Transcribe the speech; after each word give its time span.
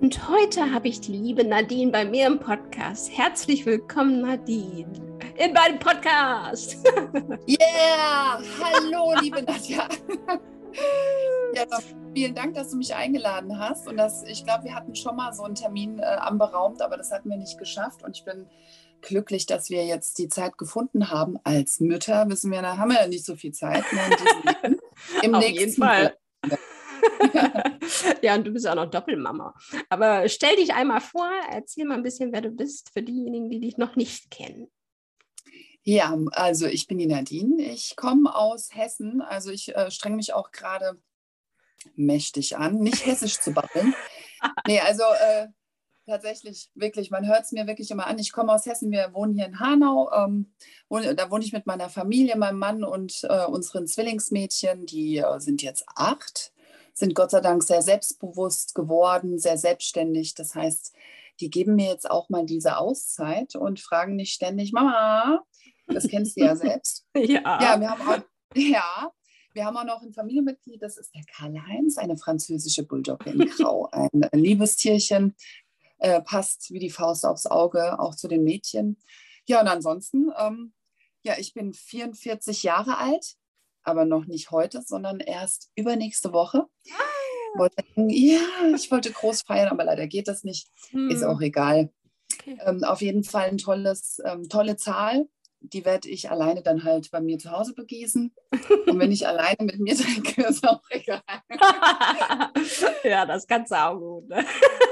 Und 0.00 0.30
heute 0.30 0.72
habe 0.72 0.88
ich 0.88 1.02
die 1.02 1.12
liebe 1.12 1.44
Nadine 1.44 1.90
bei 1.92 2.06
mir 2.06 2.26
im 2.26 2.40
Podcast. 2.40 3.10
Herzlich 3.12 3.66
willkommen, 3.66 4.22
Nadine, 4.22 4.90
in 5.36 5.52
meinem 5.52 5.78
Podcast. 5.78 6.78
Yeah! 7.46 8.40
Hallo, 8.62 9.12
liebe 9.20 9.42
Nadja. 9.42 9.86
Ja, 11.52 11.64
vielen 12.14 12.36
Dank, 12.36 12.54
dass 12.54 12.70
du 12.70 12.76
mich 12.76 12.94
eingeladen 12.94 13.58
hast. 13.58 13.88
Und 13.88 13.96
das, 13.96 14.22
ich 14.22 14.44
glaube, 14.44 14.64
wir 14.64 14.74
hatten 14.74 14.94
schon 14.94 15.16
mal 15.16 15.32
so 15.32 15.42
einen 15.42 15.56
Termin 15.56 15.98
äh, 15.98 16.04
anberaumt, 16.04 16.80
aber 16.80 16.96
das 16.96 17.10
hatten 17.10 17.28
wir 17.28 17.36
nicht 17.36 17.58
geschafft. 17.58 18.04
Und 18.04 18.16
ich 18.16 18.24
bin 18.24 18.46
glücklich, 19.02 19.46
dass 19.46 19.68
wir 19.68 19.84
jetzt 19.84 20.18
die 20.18 20.28
Zeit 20.28 20.56
gefunden 20.58 21.10
haben. 21.10 21.38
Als 21.42 21.80
Mütter 21.80 22.28
wissen 22.28 22.52
wir, 22.52 22.62
da 22.62 22.76
haben 22.76 22.92
wir 22.92 23.00
ja 23.00 23.08
nicht 23.08 23.26
so 23.26 23.34
viel 23.34 23.50
Zeit. 23.50 23.82
Ne, 23.92 24.78
Im 25.22 25.34
Auf 25.34 25.44
jeden 25.44 25.72
Fall. 25.72 26.14
ja, 28.22 28.34
und 28.34 28.46
du 28.46 28.52
bist 28.52 28.66
auch 28.66 28.74
noch 28.74 28.90
Doppelmama. 28.90 29.54
Aber 29.88 30.28
stell 30.28 30.56
dich 30.56 30.74
einmal 30.74 31.00
vor, 31.00 31.30
erzähl 31.50 31.84
mal 31.84 31.94
ein 31.94 32.02
bisschen, 32.02 32.32
wer 32.32 32.40
du 32.40 32.50
bist, 32.50 32.90
für 32.92 33.02
diejenigen, 33.02 33.50
die 33.50 33.60
dich 33.60 33.76
noch 33.76 33.96
nicht 33.96 34.30
kennen. 34.30 34.70
Ja, 35.82 36.16
also 36.32 36.66
ich 36.66 36.86
bin 36.86 36.98
die 36.98 37.06
Nadine. 37.06 37.62
Ich 37.62 37.96
komme 37.96 38.34
aus 38.34 38.74
Hessen. 38.74 39.22
Also 39.22 39.50
ich 39.50 39.74
äh, 39.74 39.90
strenge 39.90 40.16
mich 40.16 40.34
auch 40.34 40.52
gerade 40.52 41.00
mächtig 41.96 42.56
an, 42.56 42.78
nicht 42.78 43.06
hessisch 43.06 43.40
zu 43.40 43.52
babbeln. 43.52 43.94
Nee, 44.66 44.80
also 44.80 45.02
äh, 45.02 45.48
tatsächlich, 46.06 46.70
wirklich, 46.74 47.10
man 47.10 47.26
hört 47.26 47.44
es 47.44 47.52
mir 47.52 47.66
wirklich 47.66 47.90
immer 47.90 48.06
an. 48.06 48.18
Ich 48.18 48.32
komme 48.32 48.54
aus 48.54 48.64
Hessen, 48.64 48.90
wir 48.90 49.12
wohnen 49.12 49.34
hier 49.34 49.44
in 49.44 49.60
Hanau. 49.60 50.10
Ähm, 50.12 50.54
wohne, 50.88 51.14
da 51.14 51.30
wohne 51.30 51.44
ich 51.44 51.52
mit 51.52 51.66
meiner 51.66 51.90
Familie, 51.90 52.36
meinem 52.36 52.58
Mann 52.58 52.82
und 52.82 53.22
äh, 53.24 53.44
unseren 53.44 53.86
Zwillingsmädchen. 53.86 54.86
Die 54.86 55.18
äh, 55.18 55.40
sind 55.40 55.60
jetzt 55.60 55.84
acht 55.94 56.52
sind 56.94 57.14
Gott 57.14 57.30
sei 57.30 57.40
Dank 57.40 57.62
sehr 57.62 57.82
selbstbewusst 57.82 58.74
geworden, 58.74 59.38
sehr 59.38 59.58
selbstständig. 59.58 60.34
Das 60.34 60.54
heißt, 60.54 60.94
die 61.40 61.50
geben 61.50 61.76
mir 61.76 61.86
jetzt 61.86 62.10
auch 62.10 62.28
mal 62.28 62.44
diese 62.44 62.76
Auszeit 62.76 63.54
und 63.56 63.80
fragen 63.80 64.16
nicht 64.16 64.32
ständig, 64.32 64.72
Mama, 64.72 65.42
das 65.86 66.08
kennst 66.08 66.36
du 66.36 66.44
ja 66.44 66.54
selbst. 66.56 67.06
ja. 67.16 67.40
Ja, 67.60 67.80
wir 67.80 67.90
haben 67.90 68.02
auch, 68.02 68.22
ja, 68.54 69.10
wir 69.52 69.64
haben 69.64 69.76
auch 69.76 69.84
noch 69.84 70.02
ein 70.02 70.12
Familienmitglied, 70.12 70.82
das 70.82 70.96
ist 70.96 71.14
der 71.14 71.24
Karl-Heinz, 71.34 71.98
eine 71.98 72.16
französische 72.16 72.84
Bulldogge 72.84 73.30
in 73.30 73.38
Grau, 73.56 73.88
ein 73.90 74.10
Liebestierchen, 74.32 75.34
äh, 75.98 76.20
passt 76.22 76.70
wie 76.70 76.78
die 76.78 76.90
Faust 76.90 77.24
aufs 77.26 77.46
Auge, 77.46 77.98
auch 77.98 78.14
zu 78.14 78.28
den 78.28 78.44
Mädchen. 78.44 78.98
Ja, 79.46 79.60
und 79.60 79.68
ansonsten, 79.68 80.30
ähm, 80.38 80.72
ja, 81.22 81.34
ich 81.38 81.54
bin 81.54 81.72
44 81.72 82.62
Jahre 82.62 82.98
alt, 82.98 83.36
aber 83.82 84.04
noch 84.04 84.26
nicht 84.26 84.50
heute, 84.50 84.82
sondern 84.82 85.20
erst 85.20 85.70
übernächste 85.74 86.32
Woche. 86.32 86.66
Ah. 86.90 87.04
Ja, 87.96 88.40
ich 88.74 88.90
wollte 88.90 89.10
groß 89.10 89.42
feiern, 89.42 89.68
aber 89.68 89.84
leider 89.84 90.06
geht 90.06 90.28
das 90.28 90.44
nicht. 90.44 90.68
Hm. 90.90 91.10
Ist 91.10 91.24
auch 91.24 91.40
egal. 91.40 91.90
Okay. 92.40 92.58
Ähm, 92.64 92.84
auf 92.84 93.02
jeden 93.02 93.24
Fall 93.24 93.48
eine 93.48 93.56
tolles, 93.56 94.20
ähm, 94.24 94.48
tolle 94.48 94.76
Zahl. 94.76 95.28
Die 95.62 95.84
werde 95.84 96.08
ich 96.08 96.30
alleine 96.30 96.62
dann 96.62 96.84
halt 96.84 97.10
bei 97.10 97.20
mir 97.20 97.38
zu 97.38 97.50
Hause 97.50 97.74
begießen. 97.74 98.34
Und 98.86 98.98
wenn 98.98 99.12
ich 99.12 99.26
alleine 99.26 99.58
mit 99.60 99.78
mir 99.78 99.94
trinke, 99.98 100.42
ist 100.42 100.66
auch 100.66 100.82
egal. 100.90 101.20
ja, 103.04 103.26
das 103.26 103.46
kannst 103.46 103.72
du 103.72 103.76
auch 103.76 103.98
gut. 103.98 104.28
Ne? 104.28 104.44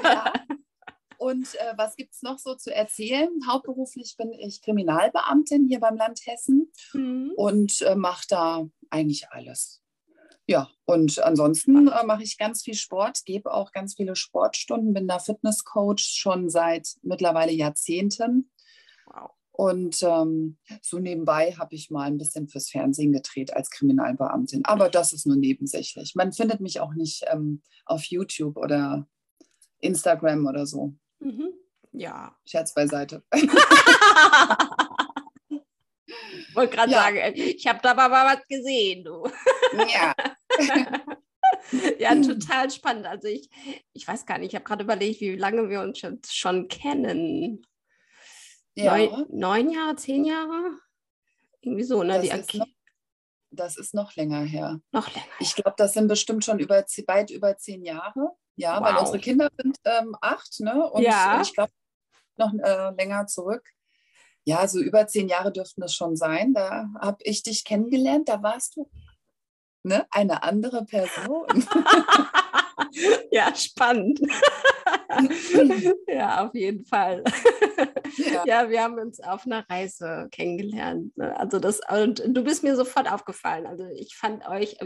ja. 0.02 0.32
Und 1.18 1.56
äh, 1.56 1.74
was 1.76 1.96
gibt 1.96 2.14
es 2.14 2.22
noch 2.22 2.38
so 2.38 2.54
zu 2.54 2.72
erzählen? 2.72 3.28
Hauptberuflich 3.46 4.16
bin 4.16 4.32
ich 4.32 4.62
Kriminalbeamtin 4.62 5.66
hier 5.66 5.80
beim 5.80 5.96
Land 5.96 6.20
Hessen 6.24 6.72
mhm. 6.92 7.32
und 7.36 7.82
äh, 7.82 7.96
mache 7.96 8.24
da 8.28 8.68
eigentlich 8.88 9.28
alles. 9.30 9.82
Ja, 10.46 10.70
und 10.86 11.18
ansonsten 11.18 11.88
äh, 11.88 12.06
mache 12.06 12.22
ich 12.22 12.38
ganz 12.38 12.62
viel 12.62 12.74
Sport, 12.74 13.24
gebe 13.26 13.52
auch 13.52 13.72
ganz 13.72 13.96
viele 13.96 14.16
Sportstunden, 14.16 14.94
bin 14.94 15.08
da 15.08 15.18
Fitnesscoach 15.18 15.98
schon 15.98 16.48
seit 16.48 16.88
mittlerweile 17.02 17.52
Jahrzehnten. 17.52 18.50
Wow. 19.06 19.32
Und 19.50 20.04
ähm, 20.04 20.56
so 20.82 21.00
nebenbei 21.00 21.52
habe 21.58 21.74
ich 21.74 21.90
mal 21.90 22.04
ein 22.04 22.16
bisschen 22.16 22.48
fürs 22.48 22.70
Fernsehen 22.70 23.12
gedreht 23.12 23.54
als 23.54 23.70
Kriminalbeamtin. 23.70 24.64
Aber 24.64 24.88
das 24.88 25.12
ist 25.12 25.26
nur 25.26 25.36
nebensächlich. 25.36 26.14
Man 26.14 26.32
findet 26.32 26.60
mich 26.60 26.78
auch 26.78 26.94
nicht 26.94 27.24
ähm, 27.26 27.60
auf 27.84 28.04
YouTube 28.04 28.56
oder 28.56 29.08
Instagram 29.80 30.46
oder 30.46 30.64
so. 30.64 30.94
Mhm. 31.20 31.52
Ja. 31.92 32.36
Scherz 32.44 32.74
beiseite. 32.74 33.22
wollte 36.58 36.76
gerade 36.76 36.92
ja. 36.92 37.02
sagen, 37.02 37.32
ich 37.34 37.66
habe 37.66 37.80
da 37.82 37.94
mal 37.94 38.10
was 38.10 38.46
gesehen, 38.46 39.04
du. 39.04 39.30
Ja. 39.92 40.14
ja, 41.98 42.14
total 42.20 42.70
spannend. 42.70 43.06
Also 43.06 43.28
ich, 43.28 43.48
ich 43.92 44.06
weiß 44.06 44.26
gar 44.26 44.38
nicht, 44.38 44.48
ich 44.48 44.54
habe 44.54 44.64
gerade 44.64 44.84
überlegt, 44.84 45.20
wie 45.20 45.36
lange 45.36 45.68
wir 45.68 45.80
uns 45.80 45.98
schon, 45.98 46.20
schon 46.28 46.68
kennen. 46.68 47.64
Ja. 48.74 48.96
Neun, 48.96 49.26
neun, 49.30 49.70
Jahre, 49.70 49.96
zehn 49.96 50.24
Jahre? 50.24 50.78
Irgendwie 51.60 51.84
so, 51.84 52.02
ne? 52.02 52.14
Das, 52.14 52.40
ist 52.40 52.54
noch, 52.54 52.66
das 53.50 53.76
ist 53.76 53.94
noch 53.94 54.14
länger 54.16 54.40
her. 54.40 54.80
Noch 54.92 55.12
länger. 55.12 55.26
Ich 55.40 55.54
glaube, 55.54 55.74
das 55.76 55.94
sind 55.94 56.08
bestimmt 56.08 56.44
schon 56.44 56.58
über, 56.58 56.84
weit 57.06 57.30
über 57.30 57.56
zehn 57.56 57.84
Jahre. 57.84 58.36
Ja, 58.58 58.78
wow. 58.80 58.86
weil 58.86 58.96
unsere 58.98 59.18
Kinder 59.20 59.48
sind 59.56 59.78
ähm, 59.84 60.14
acht, 60.20 60.60
ne? 60.60 60.90
Und 60.90 61.02
ja. 61.02 61.40
ich 61.40 61.54
glaube 61.54 61.72
noch 62.36 62.52
äh, 62.52 62.90
länger 62.94 63.26
zurück 63.26 63.64
ja, 64.48 64.66
so 64.66 64.80
über 64.80 65.06
zehn 65.06 65.28
Jahre 65.28 65.52
dürften 65.52 65.82
es 65.82 65.94
schon 65.94 66.16
sein. 66.16 66.54
Da 66.54 66.88
habe 66.98 67.18
ich 67.20 67.42
dich 67.42 67.66
kennengelernt, 67.66 68.30
da 68.30 68.42
warst 68.42 68.76
du 68.76 68.88
ne, 69.82 70.06
eine 70.10 70.42
andere 70.42 70.86
Person. 70.86 71.46
ja, 73.30 73.54
spannend. 73.54 74.20
ja, 76.08 76.46
auf 76.46 76.54
jeden 76.54 76.84
Fall. 76.84 77.24
Ja. 78.16 78.44
ja. 78.46 78.70
wir 78.70 78.82
haben 78.82 78.98
uns 78.98 79.20
auf 79.20 79.46
einer 79.46 79.68
Reise 79.68 80.28
kennengelernt. 80.30 81.16
Ne? 81.16 81.38
Also 81.38 81.58
das, 81.58 81.80
und 81.90 82.22
du 82.26 82.42
bist 82.42 82.62
mir 82.62 82.76
sofort 82.76 83.10
aufgefallen. 83.10 83.66
Also 83.66 83.86
ich 83.94 84.16
fand 84.16 84.48
euch 84.48 84.76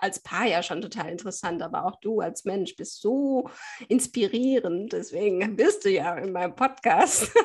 als 0.00 0.20
Paar 0.20 0.46
ja 0.46 0.62
schon 0.62 0.80
total 0.80 1.10
interessant, 1.10 1.62
aber 1.62 1.84
auch 1.84 2.00
du 2.00 2.20
als 2.20 2.44
Mensch 2.44 2.76
bist 2.76 3.00
so 3.00 3.48
inspirierend. 3.88 4.92
Deswegen 4.92 5.56
bist 5.56 5.84
du 5.84 5.90
ja 5.90 6.16
in 6.16 6.32
meinem 6.32 6.54
Podcast. 6.54 7.30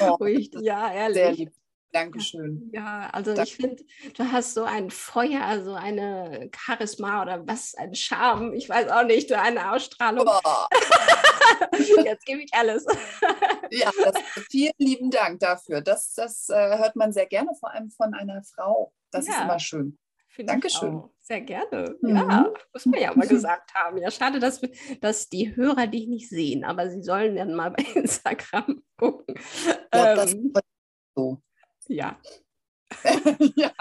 Oh, 0.00 0.24
ich, 0.24 0.50
ja, 0.60 0.92
ehrlich. 0.92 1.48
Dankeschön. 1.92 2.70
Ja, 2.72 3.10
also 3.12 3.34
Danke. 3.34 3.50
ich 3.50 3.56
finde, 3.56 3.84
du 4.16 4.24
hast 4.32 4.54
so 4.54 4.64
ein 4.64 4.90
Feuer, 4.90 5.62
so 5.62 5.74
eine 5.74 6.50
Charisma 6.56 7.22
oder 7.22 7.46
was, 7.46 7.74
ein 7.74 7.94
Charme, 7.94 8.54
ich 8.54 8.68
weiß 8.68 8.88
auch 8.88 9.04
nicht, 9.04 9.30
eine 9.32 9.72
Ausstrahlung. 9.72 10.26
Jetzt 12.04 12.24
gebe 12.24 12.42
ich 12.42 12.52
alles. 12.54 12.86
ja, 13.70 13.90
das, 14.04 14.14
vielen 14.50 14.72
lieben 14.78 15.10
Dank 15.10 15.40
dafür. 15.40 15.82
Das, 15.82 16.14
das 16.14 16.48
äh, 16.48 16.78
hört 16.78 16.96
man 16.96 17.12
sehr 17.12 17.26
gerne, 17.26 17.50
vor 17.60 17.70
allem 17.70 17.90
von 17.90 18.14
einer 18.14 18.42
Frau. 18.42 18.92
Das 19.10 19.26
ja. 19.26 19.34
ist 19.34 19.40
immer 19.42 19.58
schön. 19.58 19.98
Dankeschön. 20.38 21.02
Sehr 21.20 21.42
gerne. 21.42 21.96
Mhm. 22.00 22.16
Ja, 22.16 22.52
muss 22.72 22.86
man 22.86 23.00
ja 23.00 23.14
mal 23.14 23.28
gesagt 23.28 23.74
haben. 23.74 23.98
Ja, 23.98 24.10
schade, 24.10 24.38
dass, 24.38 24.62
dass 25.00 25.28
die 25.28 25.54
Hörer 25.54 25.86
dich 25.86 26.08
nicht 26.08 26.30
sehen, 26.30 26.64
aber 26.64 26.88
sie 26.88 27.02
sollen 27.02 27.36
dann 27.36 27.54
mal 27.54 27.70
bei 27.70 27.84
Instagram 27.94 28.82
gucken. 28.96 29.34
Ja, 29.94 30.12
ähm, 30.22 30.52
das 30.54 30.62
so. 31.14 31.42
Ja. 31.92 32.18
ja. 33.54 33.72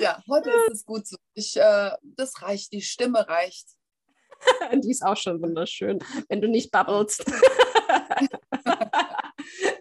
Ja, 0.00 0.20
heute 0.28 0.50
ist 0.50 0.72
es 0.72 0.84
gut 0.84 1.06
so. 1.06 1.16
Ich, 1.34 1.56
äh, 1.56 1.90
das 2.02 2.42
reicht, 2.42 2.72
die 2.72 2.82
Stimme 2.82 3.28
reicht. 3.28 3.68
die 4.82 4.90
ist 4.90 5.04
auch 5.04 5.16
schon 5.16 5.40
wunderschön, 5.40 6.00
wenn 6.28 6.40
du 6.40 6.48
nicht 6.48 6.72
babbelst. 6.72 7.24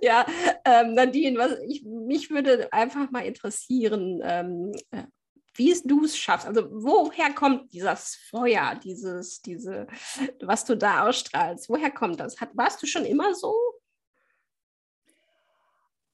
ja, 0.01 0.23
ähm, 0.65 0.93
Nadine, 0.93 1.39
was 1.39 1.57
ich, 1.67 1.83
mich 1.83 2.29
würde 2.29 2.71
einfach 2.71 3.09
mal 3.09 3.25
interessieren, 3.25 4.21
ähm, 4.23 4.71
äh, 4.91 5.05
wie 5.55 5.75
du 5.83 6.05
es 6.05 6.15
schaffst. 6.15 6.45
Also 6.45 6.67
woher 6.71 7.33
kommt 7.33 7.73
dieses 7.73 8.17
Feuer, 8.29 8.75
dieses, 8.75 9.41
diese, 9.41 9.87
was 10.41 10.63
du 10.63 10.77
da 10.77 11.07
ausstrahlst? 11.07 11.69
Woher 11.69 11.89
kommt 11.89 12.19
das? 12.19 12.39
Hat, 12.39 12.49
warst 12.53 12.83
du 12.83 12.85
schon 12.85 13.05
immer 13.05 13.33
so? 13.33 13.55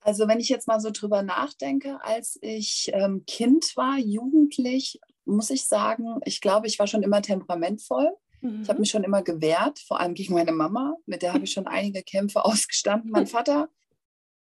Also 0.07 0.25
wenn 0.29 0.39
ich 0.39 0.47
jetzt 0.47 0.69
mal 0.69 0.79
so 0.79 0.89
drüber 0.89 1.21
nachdenke, 1.21 1.99
als 2.01 2.39
ich 2.41 2.89
ähm, 2.93 3.25
Kind 3.27 3.75
war, 3.75 3.97
jugendlich, 3.97 5.01
muss 5.25 5.49
ich 5.49 5.67
sagen, 5.67 6.21
ich 6.23 6.39
glaube, 6.39 6.67
ich 6.67 6.79
war 6.79 6.87
schon 6.87 7.03
immer 7.03 7.21
temperamentvoll. 7.21 8.15
Mhm. 8.39 8.61
Ich 8.61 8.69
habe 8.69 8.79
mich 8.79 8.89
schon 8.89 9.03
immer 9.03 9.21
gewehrt, 9.21 9.79
vor 9.79 9.99
allem 9.99 10.13
gegen 10.13 10.33
meine 10.33 10.53
Mama. 10.53 10.95
Mit 11.07 11.23
der 11.23 11.33
habe 11.33 11.43
ich 11.43 11.51
schon 11.51 11.67
einige 11.67 12.03
Kämpfe 12.03 12.45
ausgestanden. 12.45 13.11
Mein 13.11 13.27
Vater, 13.27 13.67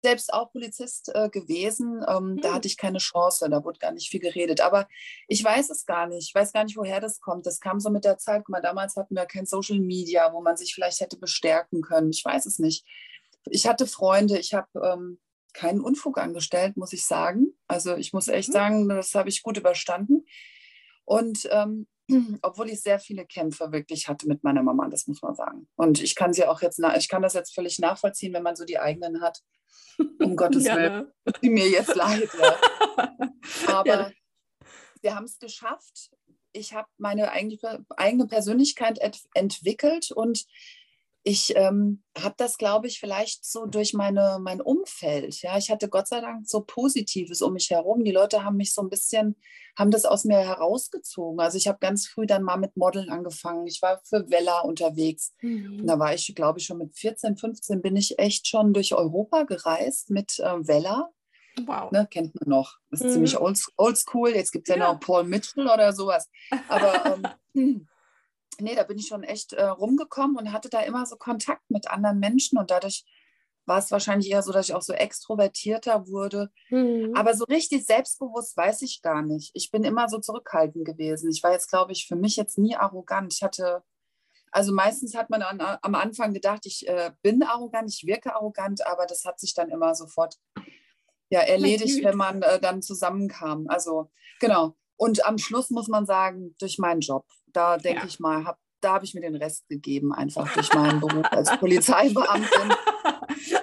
selbst 0.03 0.35
auch 0.35 0.51
Polizist 0.51 1.13
äh, 1.15 1.29
gewesen, 1.29 2.05
ähm, 2.09 2.33
mhm. 2.33 2.41
da 2.41 2.55
hatte 2.55 2.67
ich 2.67 2.77
keine 2.77 2.99
Chance, 2.99 3.49
da 3.49 3.63
wurde 3.63 3.79
gar 3.79 3.93
nicht 3.93 4.11
viel 4.11 4.19
geredet. 4.19 4.61
Aber 4.61 4.89
ich 5.29 5.45
weiß 5.45 5.71
es 5.71 5.87
gar 5.87 6.09
nicht. 6.09 6.27
Ich 6.29 6.35
weiß 6.35 6.53
gar 6.53 6.65
nicht, 6.65 6.77
woher 6.77 6.99
das 6.99 7.21
kommt. 7.21 7.47
Das 7.47 7.61
kam 7.61 7.79
so 7.79 7.89
mit 7.89 8.05
der 8.05 8.19
Zeit. 8.19 8.43
Guck 8.45 8.49
mal, 8.49 8.63
damals 8.63 8.97
hatten 8.97 9.15
wir 9.15 9.27
kein 9.27 9.47
Social 9.47 9.79
Media, 9.79 10.33
wo 10.33 10.43
man 10.43 10.57
sich 10.57 10.75
vielleicht 10.75 10.99
hätte 10.99 11.19
bestärken 11.19 11.83
können. 11.83 12.11
Ich 12.11 12.25
weiß 12.25 12.47
es 12.47 12.59
nicht. 12.59 12.85
Ich 13.45 13.69
hatte 13.69 13.87
Freunde, 13.87 14.41
ich 14.41 14.55
habe 14.55 14.69
ähm, 14.83 15.21
keinen 15.53 15.81
Unfug 15.81 16.19
angestellt, 16.19 16.77
muss 16.77 16.93
ich 16.93 17.05
sagen. 17.05 17.49
Also 17.67 17.97
ich 17.97 18.13
muss 18.13 18.29
echt 18.29 18.49
mhm. 18.49 18.53
sagen, 18.53 18.89
das 18.89 19.15
habe 19.15 19.29
ich 19.29 19.43
gut 19.43 19.59
überstanden. 19.59 20.25
Und 21.05 21.49
ähm, 21.51 21.87
obwohl 22.43 22.71
ich 22.71 22.83
sehr 22.83 22.99
viele 22.99 23.27
Kämpfe 23.27 23.73
wirklich 23.73 24.09
hatte 24.09 24.29
mit 24.29 24.45
meiner 24.45 24.63
Mama, 24.63 24.89
das 24.89 25.07
muss 25.07 25.23
man 25.23 25.35
sagen. 25.35 25.69
Und 25.77 26.03
ich 26.03 26.15
kann 26.15 26.33
sie 26.33 26.47
auch 26.47 26.63
jetzt, 26.63 26.81
ich 26.99 27.09
kann 27.09 27.23
das 27.23 27.35
jetzt 27.35 27.55
völlig 27.55 27.79
nachvollziehen, 27.79 28.33
wenn 28.33 28.43
man 28.43 28.57
so 28.57 28.65
die 28.65 28.79
eigenen 28.79 29.21
hat. 29.21 29.41
Um 30.19 30.37
Gottes 30.37 30.65
ja. 30.65 30.77
Willen, 30.77 31.13
die 31.43 31.51
mir 31.51 31.69
jetzt 31.69 31.95
leid. 31.95 32.29
Ja. 32.41 32.59
Aber 33.69 33.87
ja. 33.87 34.11
wir 35.01 35.15
haben 35.15 35.25
es 35.25 35.39
geschafft. 35.39 36.11
Ich 36.53 36.75
habe 36.75 36.89
meine 36.99 37.33
eigene 37.33 38.27
Persönlichkeit 38.27 38.99
entwickelt 39.35 40.13
und 40.13 40.45
ich 41.25 41.55
ähm, 41.57 42.03
habe 42.19 42.35
das, 42.37 42.59
glaube 42.59 42.89
ich, 42.89 42.99
vielleicht 42.99 43.45
so 43.45 43.67
durch 43.67 43.95
meine, 43.95 44.39
mein 44.41 44.61
Umfeld. 44.61 45.41
Ja, 45.43 45.57
ich 45.57 45.71
hatte 45.71 45.89
Gott 45.89 46.09
sei 46.09 46.21
Dank 46.21 46.49
so 46.49 46.63
Positives 46.63 47.43
um 47.43 47.53
mich 47.53 47.71
herum. 47.71 48.03
Die 48.03 48.11
Leute 48.11 48.45
haben 48.45 48.57
mich 48.57 48.75
so 48.75 48.83
ein 48.83 48.89
bisschen, 48.89 49.37
haben 49.79 49.93
das 49.93 50.05
aus 50.05 50.25
mir 50.25 50.39
herausgezogen. 50.39 51.39
Also 51.39 51.59
ich 51.59 51.69
habe 51.69 51.79
ganz 51.81 52.09
früh 52.09 52.27
dann 52.27 52.43
mal 52.43 52.57
mit 52.57 52.77
Modeln 52.77 53.09
angefangen. 53.09 53.67
Ich 53.69 53.81
war 53.83 54.01
für 54.05 54.29
Vella 54.31 54.61
unterwegs. 54.61 55.33
Mhm. 55.43 55.87
da 55.87 55.99
war 55.99 56.13
ich, 56.13 56.35
glaube 56.35 56.59
ich, 56.59 56.67
schon 56.67 56.79
mit 56.79 56.99
14, 56.99 57.37
15 57.37 57.83
bin 57.83 57.95
ich 57.95 58.19
echt 58.19 58.49
schon 58.49 58.73
durch 58.73 58.95
Europa 58.95 59.45
gereist 59.45 60.11
mit 60.11 60.41
äh, 60.41 60.67
Vella. 60.67 61.11
Wow. 61.67 61.93
Ne, 61.93 62.09
kennt 62.11 62.35
man 62.35 62.49
noch. 62.49 62.79
Das 62.91 63.01
ist 63.01 63.09
mhm. 63.09 63.13
ziemlich 63.13 63.39
old, 63.39 63.61
oldschool. 63.77 64.31
Jetzt 64.31 64.51
gibt 64.51 64.69
es 64.69 64.75
ja. 64.75 64.81
ja 64.81 64.93
noch 64.93 65.01
Paul 65.01 65.25
Mitchell 65.25 65.69
oder 65.69 65.93
sowas. 65.93 66.29
Aber 66.69 67.19
ähm, 67.55 67.87
nee, 68.61 68.75
da 68.75 68.85
bin 68.85 68.99
ich 68.99 69.07
schon 69.07 69.23
echt 69.23 69.53
äh, 69.53 69.65
rumgekommen 69.65 70.37
und 70.37 70.53
hatte 70.53 70.69
da 70.69 70.81
immer 70.81 71.07
so 71.07 71.17
Kontakt 71.17 71.71
mit 71.71 71.91
anderen 71.91 72.19
Menschen 72.19 72.59
und 72.59 72.71
dadurch 72.71 73.05
war 73.67 73.79
es 73.79 73.91
wahrscheinlich 73.91 74.31
eher 74.31 74.43
so, 74.43 74.53
dass 74.53 74.69
ich 74.69 74.75
auch 74.75 74.83
so 74.83 74.93
extrovertierter 74.93 76.09
wurde. 76.09 76.51
Mhm. 76.71 77.13
Aber 77.15 77.35
so 77.35 77.45
richtig 77.45 77.87
selbstbewusst 77.87 78.57
weiß 78.57 78.83
ich 78.83 79.03
gar 79.03 79.23
nicht. 79.23 79.51
Ich 79.55 79.71
bin 79.71 79.85
immer 79.85 80.09
so 80.09 80.19
zurückhaltend 80.19 80.85
gewesen. 80.85 81.31
Ich 81.31 81.43
war 81.43 81.53
jetzt, 81.53 81.71
glaube 81.71 81.93
ich, 81.93 82.07
für 82.07 82.17
mich 82.17 82.37
jetzt 82.37 82.59
nie 82.59 82.77
arrogant. 82.77 83.33
Ich 83.33 83.43
hatte, 83.43 83.83
also 84.51 84.73
meistens 84.73 85.15
hat 85.15 85.31
man 85.31 85.43
an, 85.43 85.61
am 85.61 85.95
Anfang 85.95 86.35
gedacht, 86.35 86.67
ich 86.67 86.89
äh, 86.89 87.13
bin 87.23 87.43
arrogant, 87.43 87.89
ich 87.89 88.05
wirke 88.07 88.35
arrogant, 88.35 88.85
aber 88.87 89.07
das 89.07 89.25
hat 89.25 89.39
sich 89.39 89.55
dann 89.55 89.71
immer 89.71 89.95
sofort 89.95 90.39
ja, 91.31 91.41
erledigt, 91.41 92.05
wenn 92.05 92.17
man 92.17 92.43
äh, 92.43 92.61
dann 92.61 92.83
zusammenkam. 92.83 93.67
Also 93.69 94.11
genau. 94.41 94.77
Und 94.97 95.25
am 95.25 95.39
Schluss 95.39 95.71
muss 95.71 95.89
man 95.89 96.05
sagen, 96.05 96.55
durch 96.59 96.79
meinen 96.79 97.01
Job. 97.01 97.27
Da 97.53 97.77
denke 97.77 98.03
ja. 98.03 98.07
ich 98.07 98.21
mal, 98.21 98.45
hab, 98.45 98.59
da 98.81 98.95
habe 98.95 99.05
ich 99.05 99.15
mir 99.15 99.21
den 99.21 99.37
Rest 99.37 99.69
gegeben, 99.69 100.13
einfach 100.13 100.53
durch 100.55 100.73
meinen 100.75 101.01
Beruf 101.01 101.27
als 101.31 101.51
Polizeibeamtin. 101.59 102.75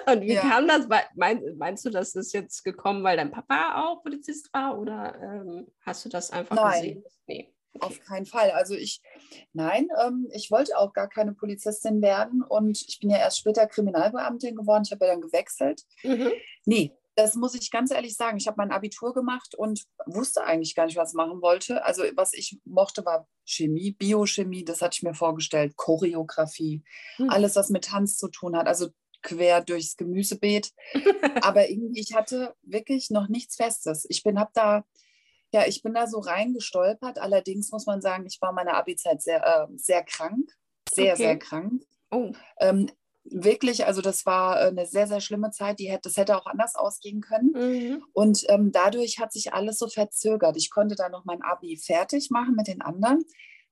Und 0.06 0.22
wie 0.22 0.34
ja. 0.34 0.42
kam 0.42 0.66
das? 0.66 0.86
Mein, 1.14 1.42
meinst 1.56 1.84
du, 1.84 1.90
dass 1.90 2.12
das 2.12 2.32
jetzt 2.32 2.64
gekommen, 2.64 3.04
weil 3.04 3.16
dein 3.16 3.30
Papa 3.30 3.82
auch 3.82 4.02
Polizist 4.02 4.52
war 4.52 4.78
oder 4.78 5.14
ähm, 5.20 5.66
hast 5.84 6.04
du 6.04 6.08
das 6.08 6.30
einfach 6.30 6.56
Nein. 6.56 6.82
gesehen? 6.82 7.04
Nee. 7.26 7.54
Okay. 7.72 7.86
Auf 7.86 8.00
keinen 8.00 8.26
Fall. 8.26 8.50
Also 8.50 8.74
ich, 8.74 9.00
nein, 9.52 9.86
ähm, 10.04 10.28
ich 10.32 10.50
wollte 10.50 10.76
auch 10.76 10.92
gar 10.92 11.08
keine 11.08 11.34
Polizistin 11.34 12.02
werden 12.02 12.42
und 12.42 12.84
ich 12.88 12.98
bin 12.98 13.10
ja 13.10 13.18
erst 13.18 13.38
später 13.38 13.66
Kriminalbeamtin 13.68 14.56
geworden. 14.56 14.82
Ich 14.84 14.90
habe 14.90 15.06
ja 15.06 15.12
dann 15.12 15.20
gewechselt. 15.20 15.82
Mhm. 16.02 16.32
Nee, 16.64 16.92
das 17.20 17.34
muss 17.34 17.54
ich 17.54 17.70
ganz 17.70 17.90
ehrlich 17.90 18.16
sagen. 18.16 18.38
Ich 18.38 18.46
habe 18.46 18.56
mein 18.56 18.70
Abitur 18.70 19.12
gemacht 19.12 19.54
und 19.54 19.84
wusste 20.06 20.44
eigentlich 20.44 20.74
gar 20.74 20.86
nicht, 20.86 20.96
was 20.96 21.10
ich 21.10 21.16
machen 21.16 21.42
wollte. 21.42 21.84
Also 21.84 22.02
was 22.14 22.32
ich 22.32 22.58
mochte, 22.64 23.04
war 23.04 23.28
Chemie, 23.44 23.92
Biochemie, 23.92 24.64
das 24.64 24.80
hatte 24.80 24.96
ich 24.96 25.02
mir 25.02 25.14
vorgestellt, 25.14 25.76
Choreografie, 25.76 26.82
hm. 27.16 27.30
alles, 27.30 27.56
was 27.56 27.68
mit 27.68 27.84
Tanz 27.84 28.16
zu 28.16 28.28
tun 28.28 28.56
hat. 28.56 28.66
Also 28.66 28.88
quer 29.22 29.60
durchs 29.62 29.96
Gemüsebeet. 29.96 30.72
Aber 31.42 31.68
irgendwie, 31.68 32.00
ich 32.00 32.14
hatte 32.14 32.54
wirklich 32.62 33.10
noch 33.10 33.28
nichts 33.28 33.56
Festes. 33.56 34.06
Ich 34.08 34.22
bin, 34.22 34.38
habe 34.38 34.50
da, 34.54 34.84
ja, 35.52 35.66
ich 35.66 35.82
bin 35.82 35.94
da 35.94 36.06
so 36.06 36.20
reingestolpert. 36.20 37.18
Allerdings 37.18 37.70
muss 37.70 37.86
man 37.86 38.00
sagen, 38.00 38.24
ich 38.26 38.40
war 38.40 38.52
meiner 38.52 38.74
Abi-Zeit 38.74 39.22
sehr, 39.22 39.44
äh, 39.44 39.66
sehr 39.76 40.04
krank, 40.04 40.50
sehr, 40.90 41.14
okay. 41.14 41.22
sehr 41.22 41.38
krank. 41.38 41.82
Oh. 42.10 42.32
Ähm, 42.60 42.90
wirklich, 43.24 43.86
also 43.86 44.00
das 44.00 44.26
war 44.26 44.60
äh, 44.60 44.68
eine 44.68 44.86
sehr, 44.86 45.06
sehr 45.06 45.20
schlimme 45.20 45.50
Zeit. 45.50 45.78
Die 45.78 45.90
hätte, 45.90 46.08
das 46.08 46.16
hätte 46.16 46.36
auch 46.36 46.46
anders 46.46 46.74
ausgehen 46.74 47.20
können. 47.20 47.52
Mhm. 47.54 48.04
Und 48.12 48.44
ähm, 48.48 48.72
dadurch 48.72 49.18
hat 49.18 49.32
sich 49.32 49.52
alles 49.52 49.78
so 49.78 49.88
verzögert. 49.88 50.56
Ich 50.56 50.70
konnte 50.70 50.94
dann 50.94 51.12
noch 51.12 51.24
mein 51.24 51.42
Abi 51.42 51.76
fertig 51.76 52.30
machen 52.30 52.54
mit 52.56 52.66
den 52.66 52.80
anderen, 52.80 53.22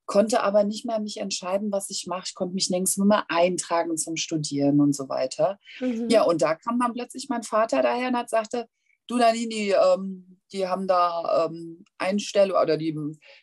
konnte 0.06 0.42
aber 0.42 0.64
nicht 0.64 0.86
mehr 0.86 1.00
mich 1.00 1.18
entscheiden, 1.18 1.70
was 1.72 1.90
ich 1.90 2.06
mache. 2.06 2.24
Ich 2.26 2.34
konnte 2.34 2.54
mich 2.54 2.70
nirgends 2.70 2.96
mehr 2.96 3.24
eintragen 3.28 3.96
zum 3.96 4.16
Studieren 4.16 4.80
und 4.80 4.94
so 4.94 5.08
weiter. 5.08 5.58
Mhm. 5.80 6.08
Ja, 6.08 6.22
und 6.22 6.42
da 6.42 6.54
kam 6.54 6.78
dann 6.78 6.94
plötzlich 6.94 7.28
mein 7.28 7.42
Vater 7.42 7.82
daher 7.82 8.08
und 8.08 8.16
hat 8.16 8.30
sagte, 8.30 8.68
du 9.06 9.16
Nanini, 9.16 9.72
ähm, 9.72 10.40
die 10.52 10.66
haben 10.66 10.86
da 10.86 11.46
ähm, 11.46 11.84
Einstellung 11.98 12.60
oder 12.60 12.76
die, 12.76 12.96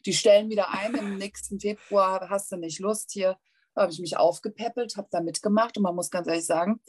die 0.05 0.13
stellen 0.13 0.49
wieder 0.49 0.69
ein 0.71 0.95
im 0.95 1.17
nächsten 1.17 1.59
Februar, 1.59 2.29
hast 2.29 2.51
du 2.51 2.57
nicht 2.57 2.79
Lust 2.79 3.11
hier? 3.11 3.37
Habe 3.75 3.91
ich 3.91 3.99
mich 3.99 4.17
aufgepäppelt, 4.17 4.97
habe 4.97 5.07
da 5.11 5.21
mitgemacht 5.21 5.77
und 5.77 5.83
man 5.83 5.95
muss 5.95 6.11
ganz 6.11 6.27
ehrlich 6.27 6.45
sagen, 6.45 6.79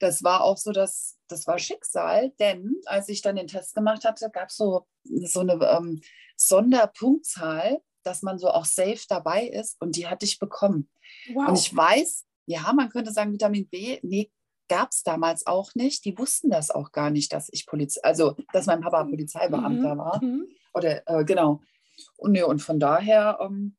das 0.00 0.22
war 0.22 0.42
auch 0.42 0.56
so, 0.56 0.72
dass 0.72 1.18
das 1.28 1.46
war 1.46 1.58
Schicksal, 1.58 2.30
denn 2.38 2.76
als 2.86 3.08
ich 3.08 3.20
dann 3.20 3.36
den 3.36 3.48
Test 3.48 3.74
gemacht 3.74 4.04
hatte, 4.04 4.30
gab 4.30 4.48
es 4.48 4.56
so, 4.56 4.86
so 5.04 5.40
eine 5.40 5.54
ähm, 5.54 6.00
Sonderpunktzahl, 6.36 7.80
dass 8.04 8.22
man 8.22 8.38
so 8.38 8.48
auch 8.48 8.64
safe 8.64 9.00
dabei 9.08 9.46
ist 9.46 9.80
und 9.80 9.96
die 9.96 10.06
hatte 10.06 10.24
ich 10.24 10.38
bekommen. 10.38 10.88
Wow. 11.34 11.48
Und 11.48 11.58
ich 11.58 11.74
weiß, 11.74 12.24
ja, 12.46 12.72
man 12.72 12.88
könnte 12.88 13.12
sagen, 13.12 13.32
Vitamin 13.32 13.68
B, 13.68 13.98
nee, 14.02 14.30
gab 14.68 14.90
es 14.90 15.02
damals 15.02 15.46
auch 15.46 15.74
nicht. 15.74 16.04
Die 16.04 16.16
wussten 16.16 16.50
das 16.50 16.70
auch 16.70 16.92
gar 16.92 17.10
nicht, 17.10 17.32
dass 17.32 17.48
ich 17.52 17.66
Polizei, 17.66 18.02
also 18.02 18.36
dass 18.52 18.66
mein 18.66 18.80
Papa 18.80 19.04
mhm. 19.04 19.10
Polizeibeamter 19.10 19.94
mhm. 19.94 19.98
war. 19.98 20.24
Mhm. 20.24 20.46
Oder 20.74 21.02
äh, 21.06 21.24
genau. 21.24 21.60
Und, 22.16 22.32
nee, 22.32 22.42
und 22.42 22.60
von 22.60 22.78
daher 22.78 23.38
ähm, 23.40 23.76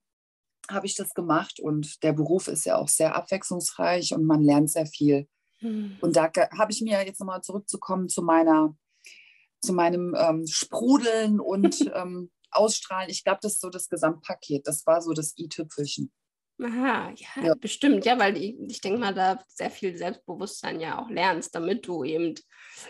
habe 0.70 0.86
ich 0.86 0.96
das 0.96 1.14
gemacht 1.14 1.60
und 1.60 2.04
der 2.04 2.14
Beruf 2.14 2.48
ist 2.48 2.66
ja 2.66 2.78
auch 2.78 2.88
sehr 2.88 3.16
abwechslungsreich 3.16 4.14
und 4.14 4.26
man 4.26 4.44
lernt 4.44 4.70
sehr 4.70 4.86
viel. 4.86 5.28
Mhm. 5.62 5.98
Und 6.02 6.16
da 6.16 6.32
habe 6.58 6.72
ich 6.72 6.82
mir 6.82 7.06
jetzt 7.06 7.20
nochmal 7.20 7.42
zurückzukommen 7.42 8.10
zu 8.10 8.22
meiner, 8.22 8.76
zu 9.62 9.74
meinem 9.74 10.16
ähm, 10.18 10.46
Sprudeln 10.48 11.40
und 11.40 11.80
ähm, 11.96 12.32
Ausstrahlen. 12.52 13.10
Ich 13.10 13.24
glaube, 13.24 13.40
das 13.42 13.54
ist 13.54 13.62
so 13.62 13.70
das 13.70 13.90
Gesamtpaket. 13.90 14.68
Das 14.68 14.86
war 14.86 15.02
so 15.02 15.14
das 15.14 15.38
i-Tüpfelchen. 15.38 16.12
Aha, 16.62 17.14
ja, 17.16 17.44
ja, 17.44 17.56
bestimmt, 17.56 18.06
ja, 18.06 18.20
weil 18.20 18.36
ich, 18.36 18.56
ich 18.68 18.82
denke 18.82 19.00
mal, 19.00 19.14
da 19.14 19.40
sehr 19.48 19.70
viel 19.70 19.96
Selbstbewusstsein 19.96 20.82
ja 20.82 21.00
auch 21.00 21.10
lernst, 21.10 21.56
damit 21.56 21.88
du 21.88 22.04
eben 22.04 22.36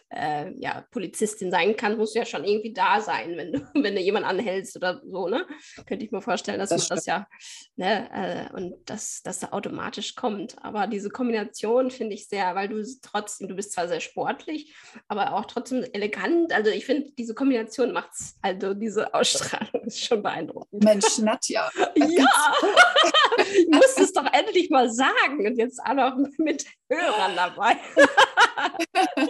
äh, 0.10 0.52
ja, 0.58 0.86
Polizistin 0.92 1.52
sein 1.52 1.76
kannst, 1.76 1.98
musst 1.98 2.16
du 2.16 2.20
ja 2.20 2.26
schon 2.26 2.44
irgendwie 2.44 2.74
da 2.74 3.02
sein, 3.02 3.38
wenn 3.38 3.54
du, 3.54 3.60
wenn 3.76 3.96
du 3.96 4.02
jemanden 4.02 4.30
anhältst 4.30 4.76
oder 4.76 5.02
so, 5.06 5.28
ne? 5.28 5.46
Könnte 5.86 6.06
ich 6.06 6.12
mir 6.12 6.22
vorstellen, 6.22 6.60
dass 6.60 6.70
das, 6.70 6.88
das 6.88 7.06
ja, 7.06 7.28
ne, 7.76 8.10
äh, 8.12 8.56
und 8.56 8.74
dass 8.90 9.22
das 9.24 9.40
da 9.40 9.50
automatisch 9.52 10.16
kommt. 10.16 10.56
Aber 10.64 10.88
diese 10.88 11.10
Kombination 11.10 11.92
finde 11.92 12.16
ich 12.16 12.28
sehr, 12.28 12.56
weil 12.56 12.70
du 12.70 12.84
trotzdem, 13.02 13.48
du 13.48 13.56
bist 13.56 13.74
zwar 13.74 13.88
sehr 13.88 14.00
sportlich, 14.00 14.76
aber 15.08 15.34
auch 15.34 15.46
trotzdem 15.46 15.86
elegant. 15.94 16.54
Also 16.54 16.72
ich 16.72 16.86
finde, 16.86 17.12
diese 17.18 17.36
Kombination 17.36 17.92
macht 17.92 18.12
es, 18.14 18.38
also 18.42 18.74
diese 18.74 19.14
Ausstrahlung 19.14 19.84
ist 19.86 20.04
schon 20.04 20.24
beeindruckend. 20.24 20.84
Mensch, 20.84 21.20
Nadja. 21.20 21.70
ja! 21.96 22.26
ich 23.60 23.68
muss 23.72 23.98
es 23.98 24.14
doch 24.14 24.26
endlich 24.32 24.70
mal 24.70 24.90
sagen. 24.90 25.46
Und 25.46 25.58
jetzt 25.58 25.80
auch 25.84 25.94
noch 25.94 26.18
mit 26.38 26.66
Hörern 26.90 27.36
dabei. 27.36 27.78